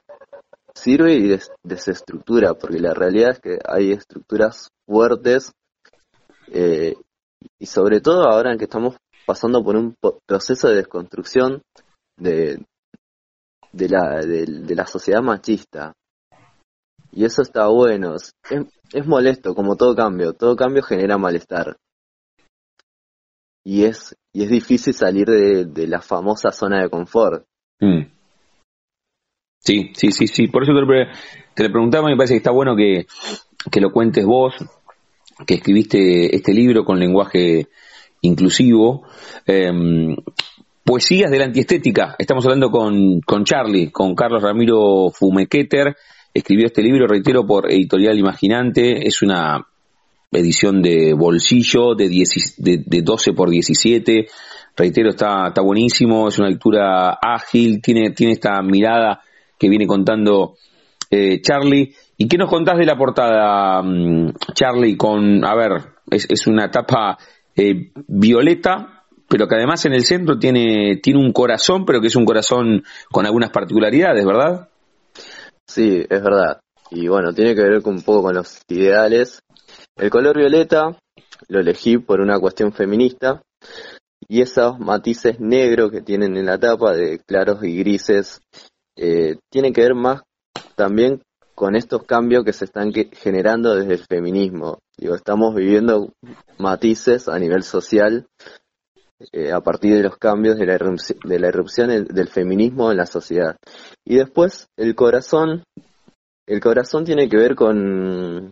[0.74, 5.52] sirve y desestructura, porque la realidad es que hay estructuras fuertes
[6.52, 6.94] eh,
[7.58, 9.94] y sobre todo ahora en que estamos pasando por un
[10.26, 11.62] proceso de desconstrucción
[12.16, 12.64] de,
[13.72, 15.94] de, la, de, la sociedad machista.
[17.12, 18.14] Y eso está bueno.
[18.14, 18.34] Es,
[18.92, 20.32] es, molesto, como todo cambio.
[20.32, 21.76] Todo cambio genera malestar.
[23.64, 27.44] Y es, y es difícil salir de, la famosa zona de confort.
[27.80, 28.19] Mm.
[29.70, 30.48] Sí, sí, sí, sí.
[30.48, 30.86] Por eso te lo,
[31.54, 33.06] te preguntaba, me parece que está bueno que,
[33.80, 34.52] lo cuentes vos,
[35.46, 37.68] que escribiste este libro con lenguaje
[38.22, 39.04] inclusivo.
[39.46, 40.16] Em,
[40.82, 42.16] poesías de la antiestética.
[42.18, 45.94] Estamos hablando con, con Charlie, con Carlos Ramiro Fumequeter.
[46.34, 49.06] Escribió este libro, reitero, por Editorial Imaginante.
[49.06, 49.64] Es una
[50.32, 54.26] edición de bolsillo de, de, de 12 por 17.
[54.76, 56.26] Reitero, está, está buenísimo.
[56.26, 59.20] Es una lectura ágil, tiene, tiene esta mirada
[59.60, 60.56] que viene contando
[61.10, 61.94] eh, Charlie.
[62.16, 64.96] ¿Y qué nos contás de la portada, mm, Charlie?
[64.96, 65.72] Con, a ver,
[66.10, 67.18] es, una tapa
[67.54, 72.16] eh, violeta, pero que además en el centro tiene, tiene un corazón, pero que es
[72.16, 74.68] un corazón con algunas particularidades, ¿verdad?
[75.68, 76.60] Sí, es verdad.
[76.90, 79.40] Y bueno, tiene que ver un poco con los ideales.
[79.96, 80.96] El color violeta
[81.48, 83.42] lo elegí por una cuestión feminista
[84.26, 88.40] y esos matices negros que tienen en la tapa de claros y grises
[89.02, 90.22] eh, tiene que ver más
[90.76, 91.22] también
[91.54, 94.78] con estos cambios que se están generando desde el feminismo.
[94.98, 96.12] Digo, estamos viviendo
[96.58, 98.26] matices a nivel social
[99.32, 103.06] eh, a partir de los cambios de la, de la irrupción del feminismo en la
[103.06, 103.56] sociedad.
[104.04, 105.64] Y después el corazón,
[106.46, 108.50] el corazón tiene que ver con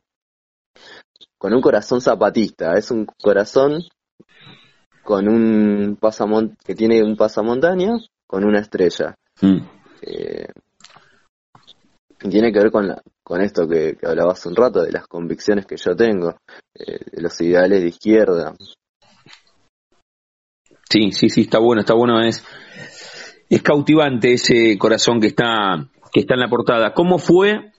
[1.36, 3.82] con un corazón zapatista, es un corazón
[5.04, 9.14] con un pasamont que tiene un pasamontaña con una estrella.
[9.40, 9.77] Mm.
[10.02, 10.46] Eh,
[12.18, 15.06] tiene que ver con la, con esto que, que, hablaba hace un rato, de las
[15.06, 16.36] convicciones que yo tengo,
[16.74, 18.54] eh, de los ideales de izquierda.
[20.90, 22.44] Sí, sí, sí, está bueno, está bueno, es,
[23.48, 26.94] es cautivante ese corazón que está, que está en la portada.
[26.94, 27.72] ¿Cómo fue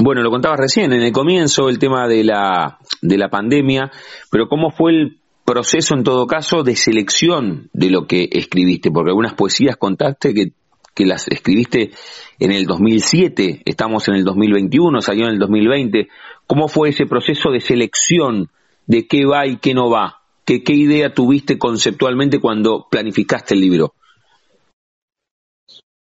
[0.00, 3.90] bueno, lo contabas recién, en el comienzo, el tema de la, de la pandemia,
[4.30, 8.92] pero ¿cómo fue el proceso, en todo caso, de selección de lo que escribiste?
[8.92, 10.52] Porque algunas poesías contaste que,
[10.98, 11.92] que las escribiste
[12.40, 16.08] en el 2007, estamos en el 2021, salió en el 2020.
[16.44, 18.50] ¿Cómo fue ese proceso de selección
[18.88, 20.22] de qué va y qué no va?
[20.44, 23.94] ¿Qué, qué idea tuviste conceptualmente cuando planificaste el libro?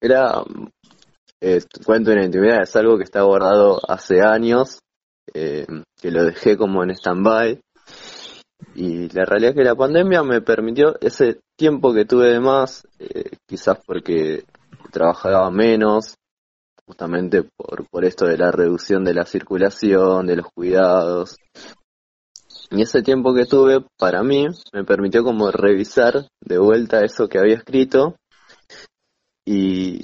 [0.00, 0.42] Era
[1.42, 4.78] eh, cuento en intimidad es algo que está guardado hace años,
[5.34, 5.66] eh,
[6.00, 7.60] que lo dejé como en stand-by.
[8.74, 12.88] Y la realidad es que la pandemia me permitió ese tiempo que tuve de más,
[12.98, 14.44] eh, quizás porque
[14.90, 16.14] trabajaba menos,
[16.86, 21.36] justamente por, por esto de la reducción de la circulación, de los cuidados.
[22.70, 27.38] Y ese tiempo que tuve para mí me permitió como revisar de vuelta eso que
[27.38, 28.16] había escrito
[29.46, 30.00] y,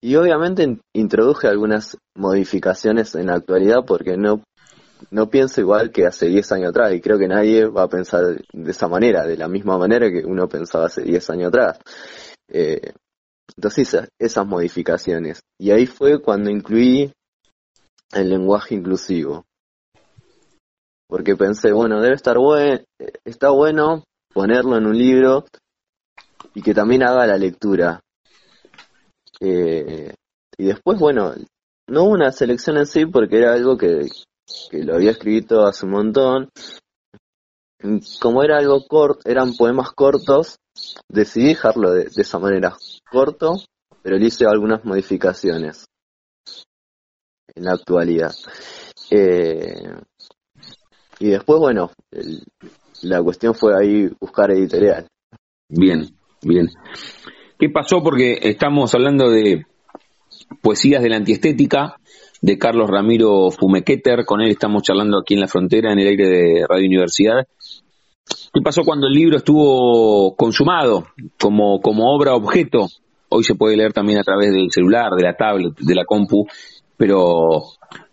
[0.00, 4.44] y obviamente introduje algunas modificaciones en la actualidad porque no,
[5.10, 8.40] no pienso igual que hace 10 años atrás y creo que nadie va a pensar
[8.52, 11.78] de esa manera, de la misma manera que uno pensaba hace 10 años atrás.
[12.48, 12.92] Eh,
[13.56, 15.42] entonces esas, modificaciones.
[15.58, 17.12] Y ahí fue cuando incluí
[18.12, 19.44] el lenguaje inclusivo.
[21.08, 22.80] Porque pensé, bueno, debe estar bueno,
[23.24, 25.44] está bueno ponerlo en un libro
[26.54, 28.00] y que también haga la lectura.
[29.40, 30.14] Eh,
[30.56, 31.34] y después, bueno,
[31.88, 34.08] no hubo una selección en sí porque era algo que,
[34.72, 36.50] lo había escrito hace un montón.
[38.20, 40.58] Como era algo corto, eran poemas cortos,
[41.08, 42.74] decidí dejarlo de, esa manera,
[43.10, 43.56] corto,
[44.02, 45.84] pero le hice algunas modificaciones
[47.54, 48.32] en la actualidad.
[49.10, 49.92] Eh,
[51.18, 51.90] y después, bueno,
[53.02, 55.06] la cuestión fue ahí buscar editorial.
[55.68, 56.08] Bien,
[56.42, 56.70] bien.
[57.58, 58.02] ¿Qué pasó?
[58.02, 59.66] Porque estamos hablando de
[60.62, 61.96] poesías de la antiestética
[62.40, 66.28] de Carlos Ramiro Fumequeter, con él estamos charlando aquí en la frontera, en el aire
[66.28, 67.46] de Radio Universidad.
[68.54, 71.08] ¿Qué pasó cuando el libro estuvo consumado
[71.40, 72.86] como, como obra objeto?
[73.28, 76.46] Hoy se puede leer también a través del celular, de la tablet, de la compu,
[76.96, 77.64] pero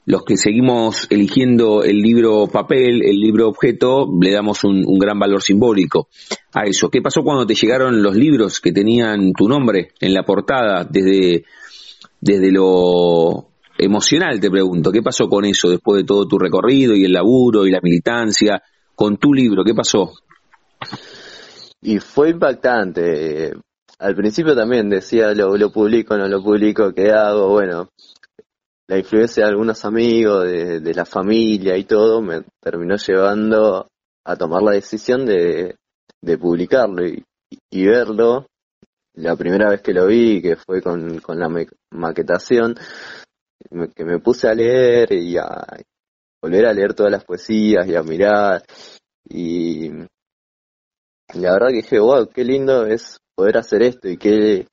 [0.07, 5.43] los que seguimos eligiendo el libro papel, el libro objeto, le damos un, gran valor
[5.43, 6.07] simbólico
[6.53, 6.89] a eso.
[6.89, 11.45] ¿Qué pasó cuando te llegaron los libros que tenían tu nombre en la portada desde,
[12.19, 13.45] desde lo
[13.77, 14.91] emocional, te pregunto?
[14.91, 18.63] ¿Qué pasó con eso después de todo tu recorrido y el laburo y la militancia?
[18.95, 20.13] Con tu libro, ¿qué pasó?
[21.81, 23.53] Y fue impactante.
[23.99, 27.49] Al principio también decía, lo, lo publico, no lo publico, ¿qué hago?
[27.49, 27.89] Bueno,
[28.87, 33.87] la influencia de algunos amigos, de, la familia y todo, me terminó llevando
[34.25, 35.77] a tomar la decisión de,
[36.39, 38.47] publicarlo y, verlo.
[39.13, 41.49] La primera vez que lo vi, que fue con, con la
[41.91, 42.75] maquetación,
[43.95, 45.47] que me puse a leer y a
[46.41, 48.61] volver a leer todas las poesías y a mirar.
[49.23, 49.89] Y
[51.33, 54.67] la verdad que dije, wow, qué lindo es poder hacer esto y qué,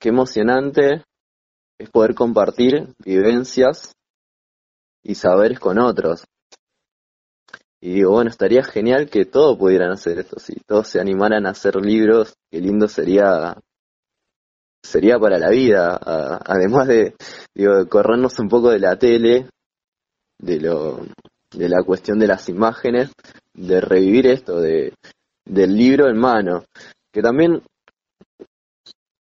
[0.00, 1.04] qué emocionante
[1.78, 3.94] es poder compartir vivencias
[5.02, 6.24] y saberes con otros.
[7.80, 11.50] Y digo, bueno, estaría genial que todos pudieran hacer esto, si todos se animaran a
[11.50, 13.56] hacer libros, qué lindo sería
[14.82, 15.98] sería para la vida,
[16.44, 17.16] además de,
[17.54, 19.48] digo, corrernos un poco de la tele,
[20.38, 21.00] de lo
[21.52, 23.12] de la cuestión de las imágenes,
[23.54, 24.94] de revivir esto de
[25.46, 26.64] del libro en mano,
[27.12, 27.62] que también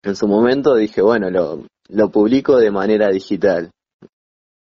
[0.04, 3.72] en su momento dije, bueno, lo, lo publico de manera digital.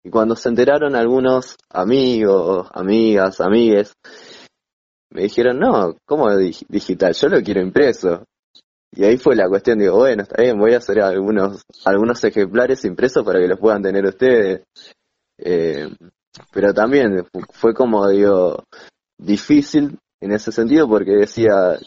[0.03, 3.93] Y cuando se enteraron algunos amigos, amigas, amigues,
[5.11, 7.13] me dijeron, no, ¿cómo digital?
[7.13, 8.23] Yo lo quiero impreso.
[8.95, 12.85] Y ahí fue la cuestión, digo, bueno, está bien, voy a hacer algunos, algunos ejemplares
[12.85, 14.63] impresos para que los puedan tener ustedes.
[15.37, 15.89] Eh,
[16.51, 18.63] pero también fue como, digo,
[19.17, 21.78] difícil en ese sentido porque decía,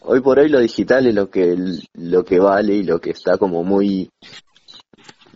[0.00, 1.56] hoy por hoy lo digital es lo que,
[1.94, 4.10] lo que vale y lo que está como muy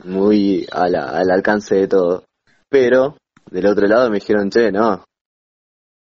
[0.02, 0.96] muy al
[1.30, 2.24] alcance de todo.
[2.68, 3.16] Pero
[3.50, 5.04] del otro lado me dijeron, che, no,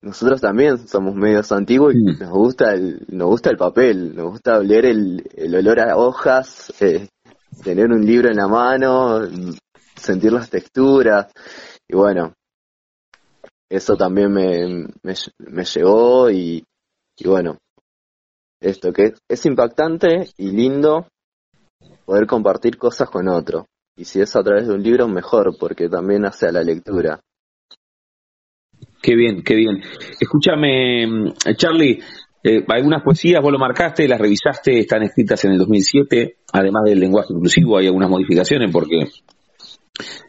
[0.02, 2.20] nosotros también somos medios antiguos y mm.
[2.20, 6.72] nos gusta el, nos gusta el papel, nos gusta oler el, el olor a hojas,
[6.80, 7.08] eh,
[7.64, 9.20] tener un libro en la mano,
[9.96, 11.26] sentir las texturas.
[11.88, 12.34] Y bueno,
[13.70, 16.64] eso también me, me, llegó y,
[17.16, 17.58] y, bueno,
[18.60, 21.06] esto que es impactante y lindo
[22.04, 23.66] poder compartir cosas con otro.
[23.96, 27.20] Y si es a través de un libro, mejor, porque también hace a la lectura.
[29.00, 29.82] Qué bien, qué bien.
[30.18, 32.00] Escúchame, Charlie,
[32.42, 36.98] eh, algunas poesías vos lo marcaste, las revisaste, están escritas en el 2007, además del
[36.98, 39.04] lenguaje inclusivo hay algunas modificaciones porque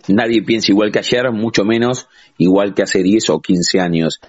[0.07, 2.07] nadie piensa igual que ayer, mucho menos
[2.37, 4.19] igual que hace 10 o 15 años.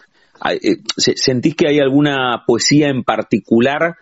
[0.51, 3.97] Eh, ¿Sentís que hay alguna poesía en particular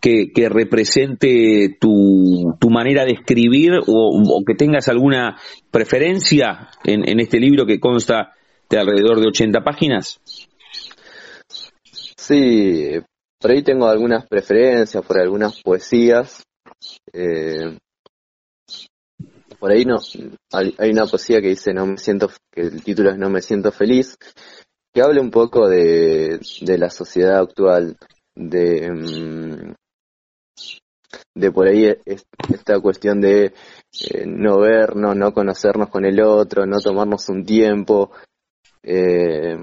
[0.00, 5.38] que, represente tu, tu, manera de escribir o, que tengas alguna
[5.70, 8.32] preferencia en, este libro que consta
[8.68, 10.20] de alrededor de 80 páginas?
[12.16, 13.00] Sí,
[13.40, 16.42] por ahí tengo algunas preferencias por algunas poesías.
[17.12, 17.78] Eh,
[19.64, 19.96] por ahí no
[20.52, 23.72] hay, una poesía que dice no me siento que el título es no me siento
[23.72, 24.18] feliz
[24.92, 27.96] que habla un poco de, de la sociedad actual
[28.36, 29.72] de mm,
[31.34, 33.54] de por ahí esta cuestión de
[34.10, 38.10] eh, no vernos, no conocernos con el otro, no tomarnos un tiempo,
[38.82, 39.56] eh,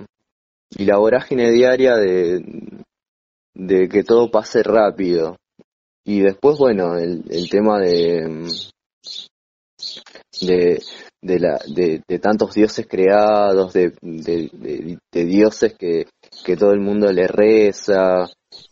[0.71, 2.43] y la vorágine diaria de,
[3.53, 5.37] de que todo pase rápido.
[6.03, 8.47] Y después, bueno, el, el tema de,
[10.41, 10.81] de,
[11.21, 16.07] de, la, de, de tantos dioses creados, de, de, dioses que,
[16.45, 18.25] que todo el mundo le reza,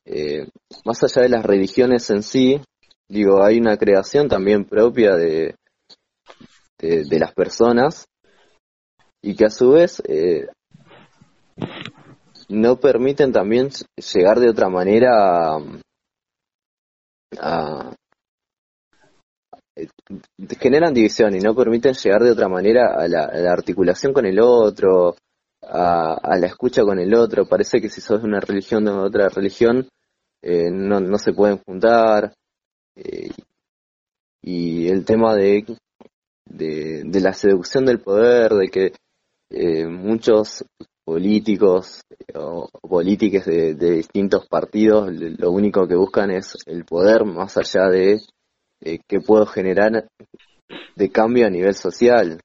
[0.05, 0.47] eh,
[0.85, 2.61] más allá de las religiones en sí,
[3.07, 5.55] digo, hay una creación también propia de,
[6.77, 8.05] de, las personas
[9.21, 10.47] y que a su vez eh,
[12.47, 13.69] no permiten también
[14.13, 15.57] llegar de otra manera
[17.37, 17.93] a,
[20.59, 25.15] generan división y no permiten llegar de otra manera a la, articulación con el otro,
[25.61, 27.47] a, la escucha con el otro.
[27.47, 29.87] Parece que si sos de una religión o de otra religión,
[30.41, 32.33] eh, no, no se pueden juntar.
[32.95, 33.29] Eh,
[34.41, 35.65] y el tema de,
[36.45, 38.93] de, de, la seducción del poder, de que
[39.87, 40.63] muchos
[41.09, 42.01] políticos
[42.35, 48.21] o políticas de, distintos partidos lo único que buscan es el poder más allá de
[48.81, 50.07] eh, qué puedo generar
[50.95, 52.39] de cambio a nivel social.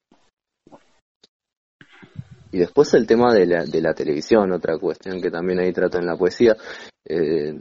[2.53, 5.99] Y después el tema de la, de la televisión, otra cuestión que también ahí trato
[5.99, 6.57] en la poesía.
[7.05, 7.59] Eh,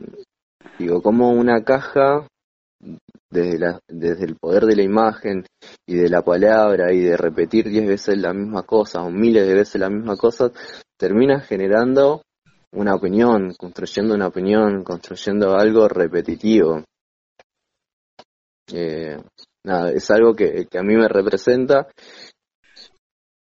[0.78, 2.28] digo, como una caja
[3.32, 5.46] desde, la, desde el poder de la imagen
[5.88, 9.56] y de la palabra y de repetir diez veces la misma cosa o miles de
[9.56, 10.52] veces la misma cosa,
[10.98, 12.22] termina generando
[12.74, 16.84] una opinión, construyendo una opinión, construyendo algo repetitivo.
[18.72, 19.18] Eh,
[19.64, 21.88] nada, es algo que, a mí me representa.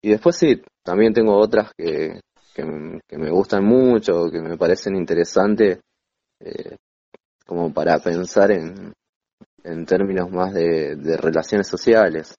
[0.01, 2.19] Y después sí, también tengo otras que,
[2.53, 5.79] que, me gustan mucho, que me parecen interesantes,
[6.39, 6.75] eh,
[7.45, 8.93] como para pensar en,
[9.63, 12.35] en términos más de, relaciones sociales.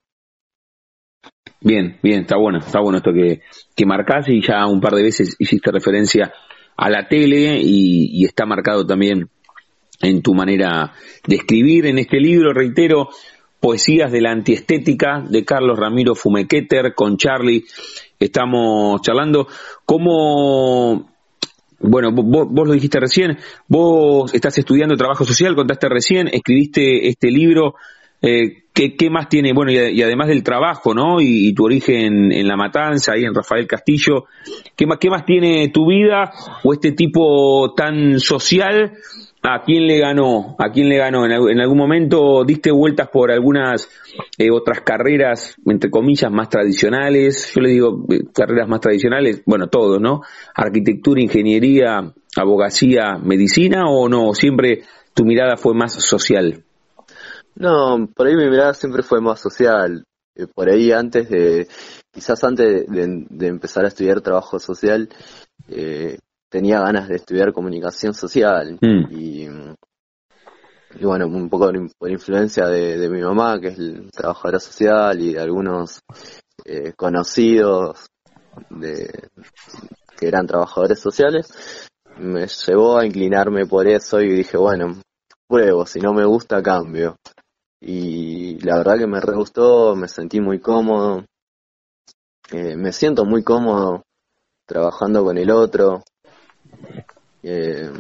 [1.61, 3.43] Bien, bien, está bueno, está bueno esto que,
[3.77, 6.33] que marcás y ya un par de veces hiciste referencia
[6.77, 9.29] a la tele y, está marcado también
[10.03, 10.93] en tu manera
[11.27, 11.87] de escribir.
[11.87, 13.09] En este libro, reitero,
[13.61, 17.65] Poesías de la Antiestética de Carlos Ramiro Fumequeter con Charlie.
[18.19, 19.47] Estamos charlando
[19.87, 21.09] cómo
[21.79, 27.75] bueno, vos, lo dijiste recién, vos estás estudiando trabajo social, contaste recién, escribiste este libro.
[28.21, 29.53] Eh, ¿qué, más tiene?
[29.53, 31.21] Bueno, y, además del trabajo, ¿no?
[31.21, 34.27] Y, tu origen en La Matanza, ahí en Rafael Castillo,
[34.77, 36.31] ¿qué más, ¿qué más tiene tu vida
[36.63, 38.93] o este tipo tan social
[39.45, 40.55] ¿A quién le ganó?
[40.59, 41.27] ¿A quién le ganó?
[41.27, 43.89] ¿En, algún momento diste vueltas por algunas
[44.39, 47.53] eh, otras carreras, entre comillas, más tradicionales?
[47.53, 50.21] Yo le digo eh, carreras más tradicionales, bueno, todo, ¿no?
[50.55, 54.33] Arquitectura, ingeniería, abogacía, medicina o no?
[54.33, 56.63] ¿Siempre tu mirada fue más social?
[57.57, 60.05] No, por ahí mi mirada siempre fue más social.
[60.37, 61.67] Eh, por ahí antes de,
[62.13, 65.09] quizás antes de, empezar a estudiar trabajo social,
[65.69, 66.19] eh,
[66.53, 69.07] tenía ganas de estudiar comunicación social mm.
[69.11, 69.49] y,
[71.01, 73.79] bueno, un poco por influencia de, mi mamá, que es
[74.13, 76.01] trabajadora social, y de algunos
[76.67, 78.07] eh, conocidos
[78.69, 79.31] de,
[80.19, 81.89] que eran trabajadores sociales,
[82.19, 85.01] me llevó a inclinarme por eso y dije, bueno,
[85.49, 87.17] pruebo, si no me gusta, cambio.
[87.81, 91.25] Y la verdad que me re gustó, me sentí muy cómodo,
[92.53, 94.03] eh, me siento muy cómodo
[94.67, 96.03] trabajando con el otro,
[97.43, 97.91] eh,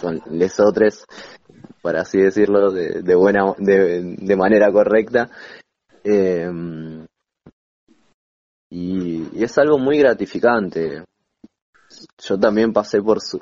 [0.00, 1.04] con les otros,
[1.80, 5.30] para así decirlo, de, de buena, de, de, manera correcta.
[6.04, 6.50] Eh,
[8.70, 11.04] y, es algo muy gratificante,
[12.18, 13.40] yo también pasé por, su,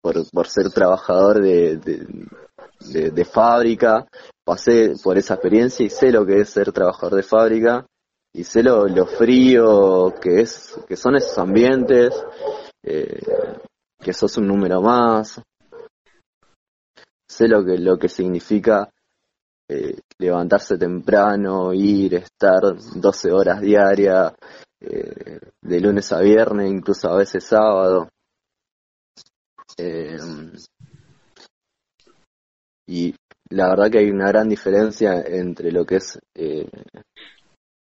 [0.00, 4.06] por, por ser trabajador de, de, de, fábrica,
[4.44, 7.86] pasé por esa experiencia y sé lo que es ser trabajador de fábrica.
[8.32, 12.12] Y sé lo, lo frío que es que son esos ambientes
[12.86, 13.20] eh,
[14.00, 15.40] que sos un número más.
[17.28, 18.88] Sé lo que lo que significa
[19.68, 24.32] eh, levantarse temprano ir estar 12 horas diarias
[24.80, 28.08] eh, de lunes a viernes incluso a veces sábado.
[29.76, 30.16] Eh,
[32.88, 33.12] y
[33.50, 36.16] la verdad que hay una gran diferencia entre lo que es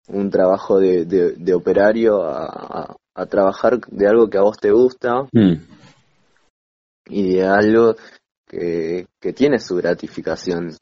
[0.08, 5.22] un trabajo de, de, operario a, a, trabajar de algo que a vos te gusta
[5.32, 5.54] mm.
[7.06, 7.96] y de algo
[8.46, 10.76] que, que tiene su gratificación.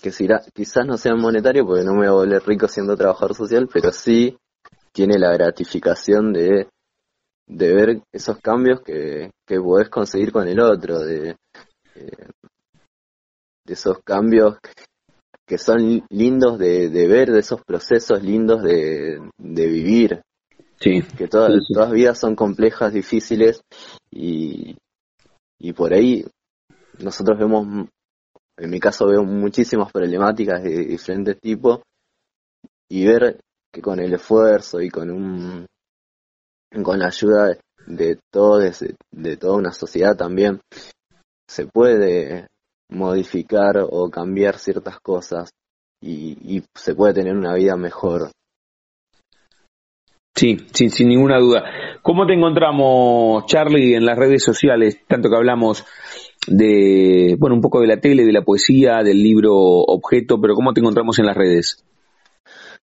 [0.00, 3.34] Que si, quizás no sea monetario porque no me voy a volver rico siendo trabajador
[3.34, 4.36] social, pero sí
[4.92, 6.68] tiene la gratificación de
[7.48, 11.30] de ver esos cambios que, que podés conseguir con el otro, de,
[11.94, 12.28] eh,
[13.64, 14.58] de esos cambios
[15.46, 20.20] que son lindos de, de, ver, de esos procesos lindos de, de vivir.
[20.80, 21.02] Sí.
[21.16, 23.60] Que todas, todas vidas son complejas, difíciles
[24.10, 24.76] y,
[25.58, 26.24] y por ahí
[27.00, 27.88] nosotros vemos,
[28.56, 31.80] en mi caso veo muchísimas problemáticas de diferentes tipos
[32.88, 33.40] y ver
[33.72, 35.66] que con el esfuerzo y con un
[36.82, 37.56] con la ayuda
[37.86, 40.60] de todos, de, toda una sociedad también,
[41.48, 42.46] se puede
[42.90, 45.50] modificar o cambiar ciertas cosas
[46.02, 48.30] y, se puede tener una vida mejor.
[50.38, 51.64] Sí, sin, sin ninguna duda.
[52.00, 55.00] ¿Cómo te encontramos, Charlie, en las redes sociales?
[55.08, 55.84] Tanto que hablamos
[56.46, 60.72] de, bueno, un poco de la tele, de la poesía, del libro objeto, pero ¿cómo
[60.72, 61.84] te encontramos en las redes?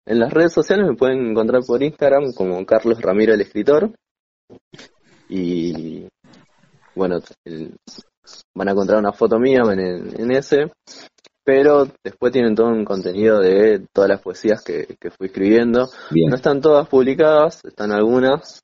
[0.05, 3.93] En las redes sociales me pueden encontrar por Instagram como Carlos Ramiro el escritor.
[5.29, 6.09] Y
[6.97, 7.21] bueno,
[8.53, 10.73] van a encontrar una foto mía en, ese.
[11.45, 15.88] Pero después tienen todo un contenido de todas las poesías que, fui escribiendo.
[16.11, 18.62] No están todas publicadas, están algunas.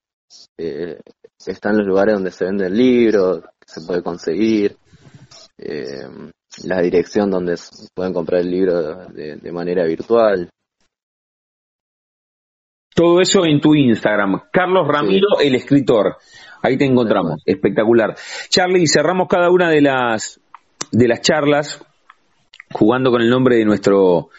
[0.58, 0.98] Eh,
[1.46, 4.76] están los lugares donde se vende el libro, que se puede conseguir.
[5.58, 6.08] Eh,
[6.64, 7.56] la dirección donde
[7.94, 10.50] pueden comprar el libro de manera virtual.
[12.94, 14.42] Todo eso en tu Instagram.
[14.52, 16.16] Carlos Ramiro, el escritor.
[16.62, 17.40] Ahí te encontramos.
[17.46, 18.14] Espectacular.
[18.48, 20.40] Charlie, cerramos cada una de las,
[20.90, 21.82] de las charlas
[22.72, 24.30] jugando con el nombre de nuestro,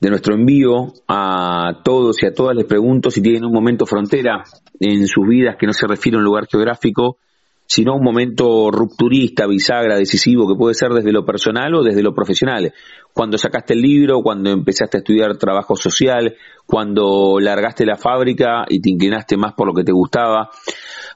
[0.00, 4.44] de nuestro envío a todos y a todas les pregunto si tienen un momento frontera
[4.80, 7.18] en sus vidas que no se refiere a un lugar geográfico
[7.66, 12.14] sino un momento rupturista, bisagra, decisivo, que puede ser desde lo personal o desde lo
[12.14, 12.72] profesional.
[13.12, 18.80] Cuando sacaste el libro, cuando empezaste a estudiar trabajo social, cuando largaste la fábrica y
[18.80, 20.50] te inclinaste más por lo que te gustaba,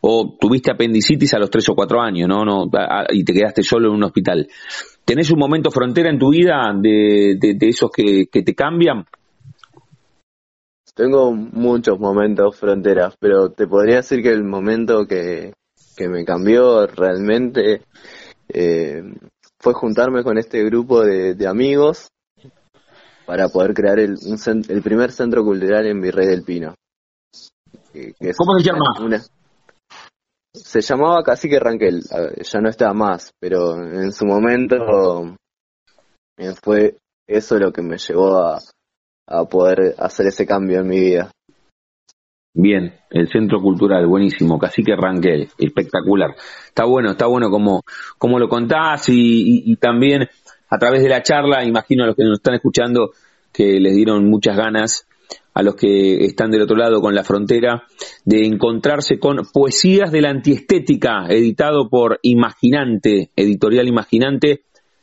[0.02, 2.44] o tuviste apendicitis a los tres o cuatro años, ¿no?
[2.44, 2.70] no
[3.10, 4.48] y te quedaste solo en un hospital.
[5.04, 9.04] ¿Tenés un momento frontera en tu vida de, de, esos que, que te cambian?
[10.94, 15.52] Tengo muchos momentos fronteras, pero te podría decir que el momento que,
[15.96, 17.82] que me cambió realmente
[18.48, 19.02] eh,
[19.58, 22.08] fue juntarme con este grupo de, amigos
[23.26, 24.16] para poder crear el,
[24.68, 26.74] el, primer centro cultural en Virrey del Pino.
[28.36, 29.20] ¿Cómo se llama?
[30.64, 32.02] Se llamaba Cacique Ranquel,
[32.42, 35.36] ya no está más, pero en su momento
[36.62, 36.96] fue
[37.26, 38.58] eso lo que me llevó a,
[39.26, 41.30] a poder hacer ese cambio en mi vida.
[42.52, 46.34] Bien, el Centro Cultural, buenísimo, Cacique Ranquel, espectacular.
[46.66, 47.82] Está bueno, está bueno como,
[48.18, 50.28] como lo contás y, y, también
[50.68, 53.10] a través de la charla, imagino a los que nos están escuchando
[53.52, 55.06] que les dieron muchas ganas
[55.54, 57.84] a los que están del otro lado con la frontera,
[58.24, 64.62] de encontrarse con Poesías de la Antiestética, editado por Imaginante, editorial Imaginante,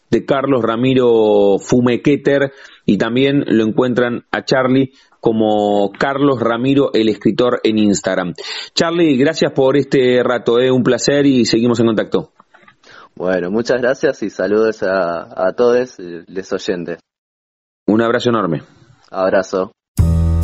[0.10, 2.54] de Carlos Ramiro Fumequeter,
[2.86, 8.34] y también lo encuentran a Charlie como Carlos Ramiro, el escritor en Instagram.
[8.74, 12.32] Charlie, gracias por este rato, eh, un placer y seguimos en contacto.
[13.16, 17.00] Bueno, muchas gracias y saludos a, a todos los oyentes.
[17.88, 18.62] Un abrazo enorme.
[19.10, 19.72] Abrazo.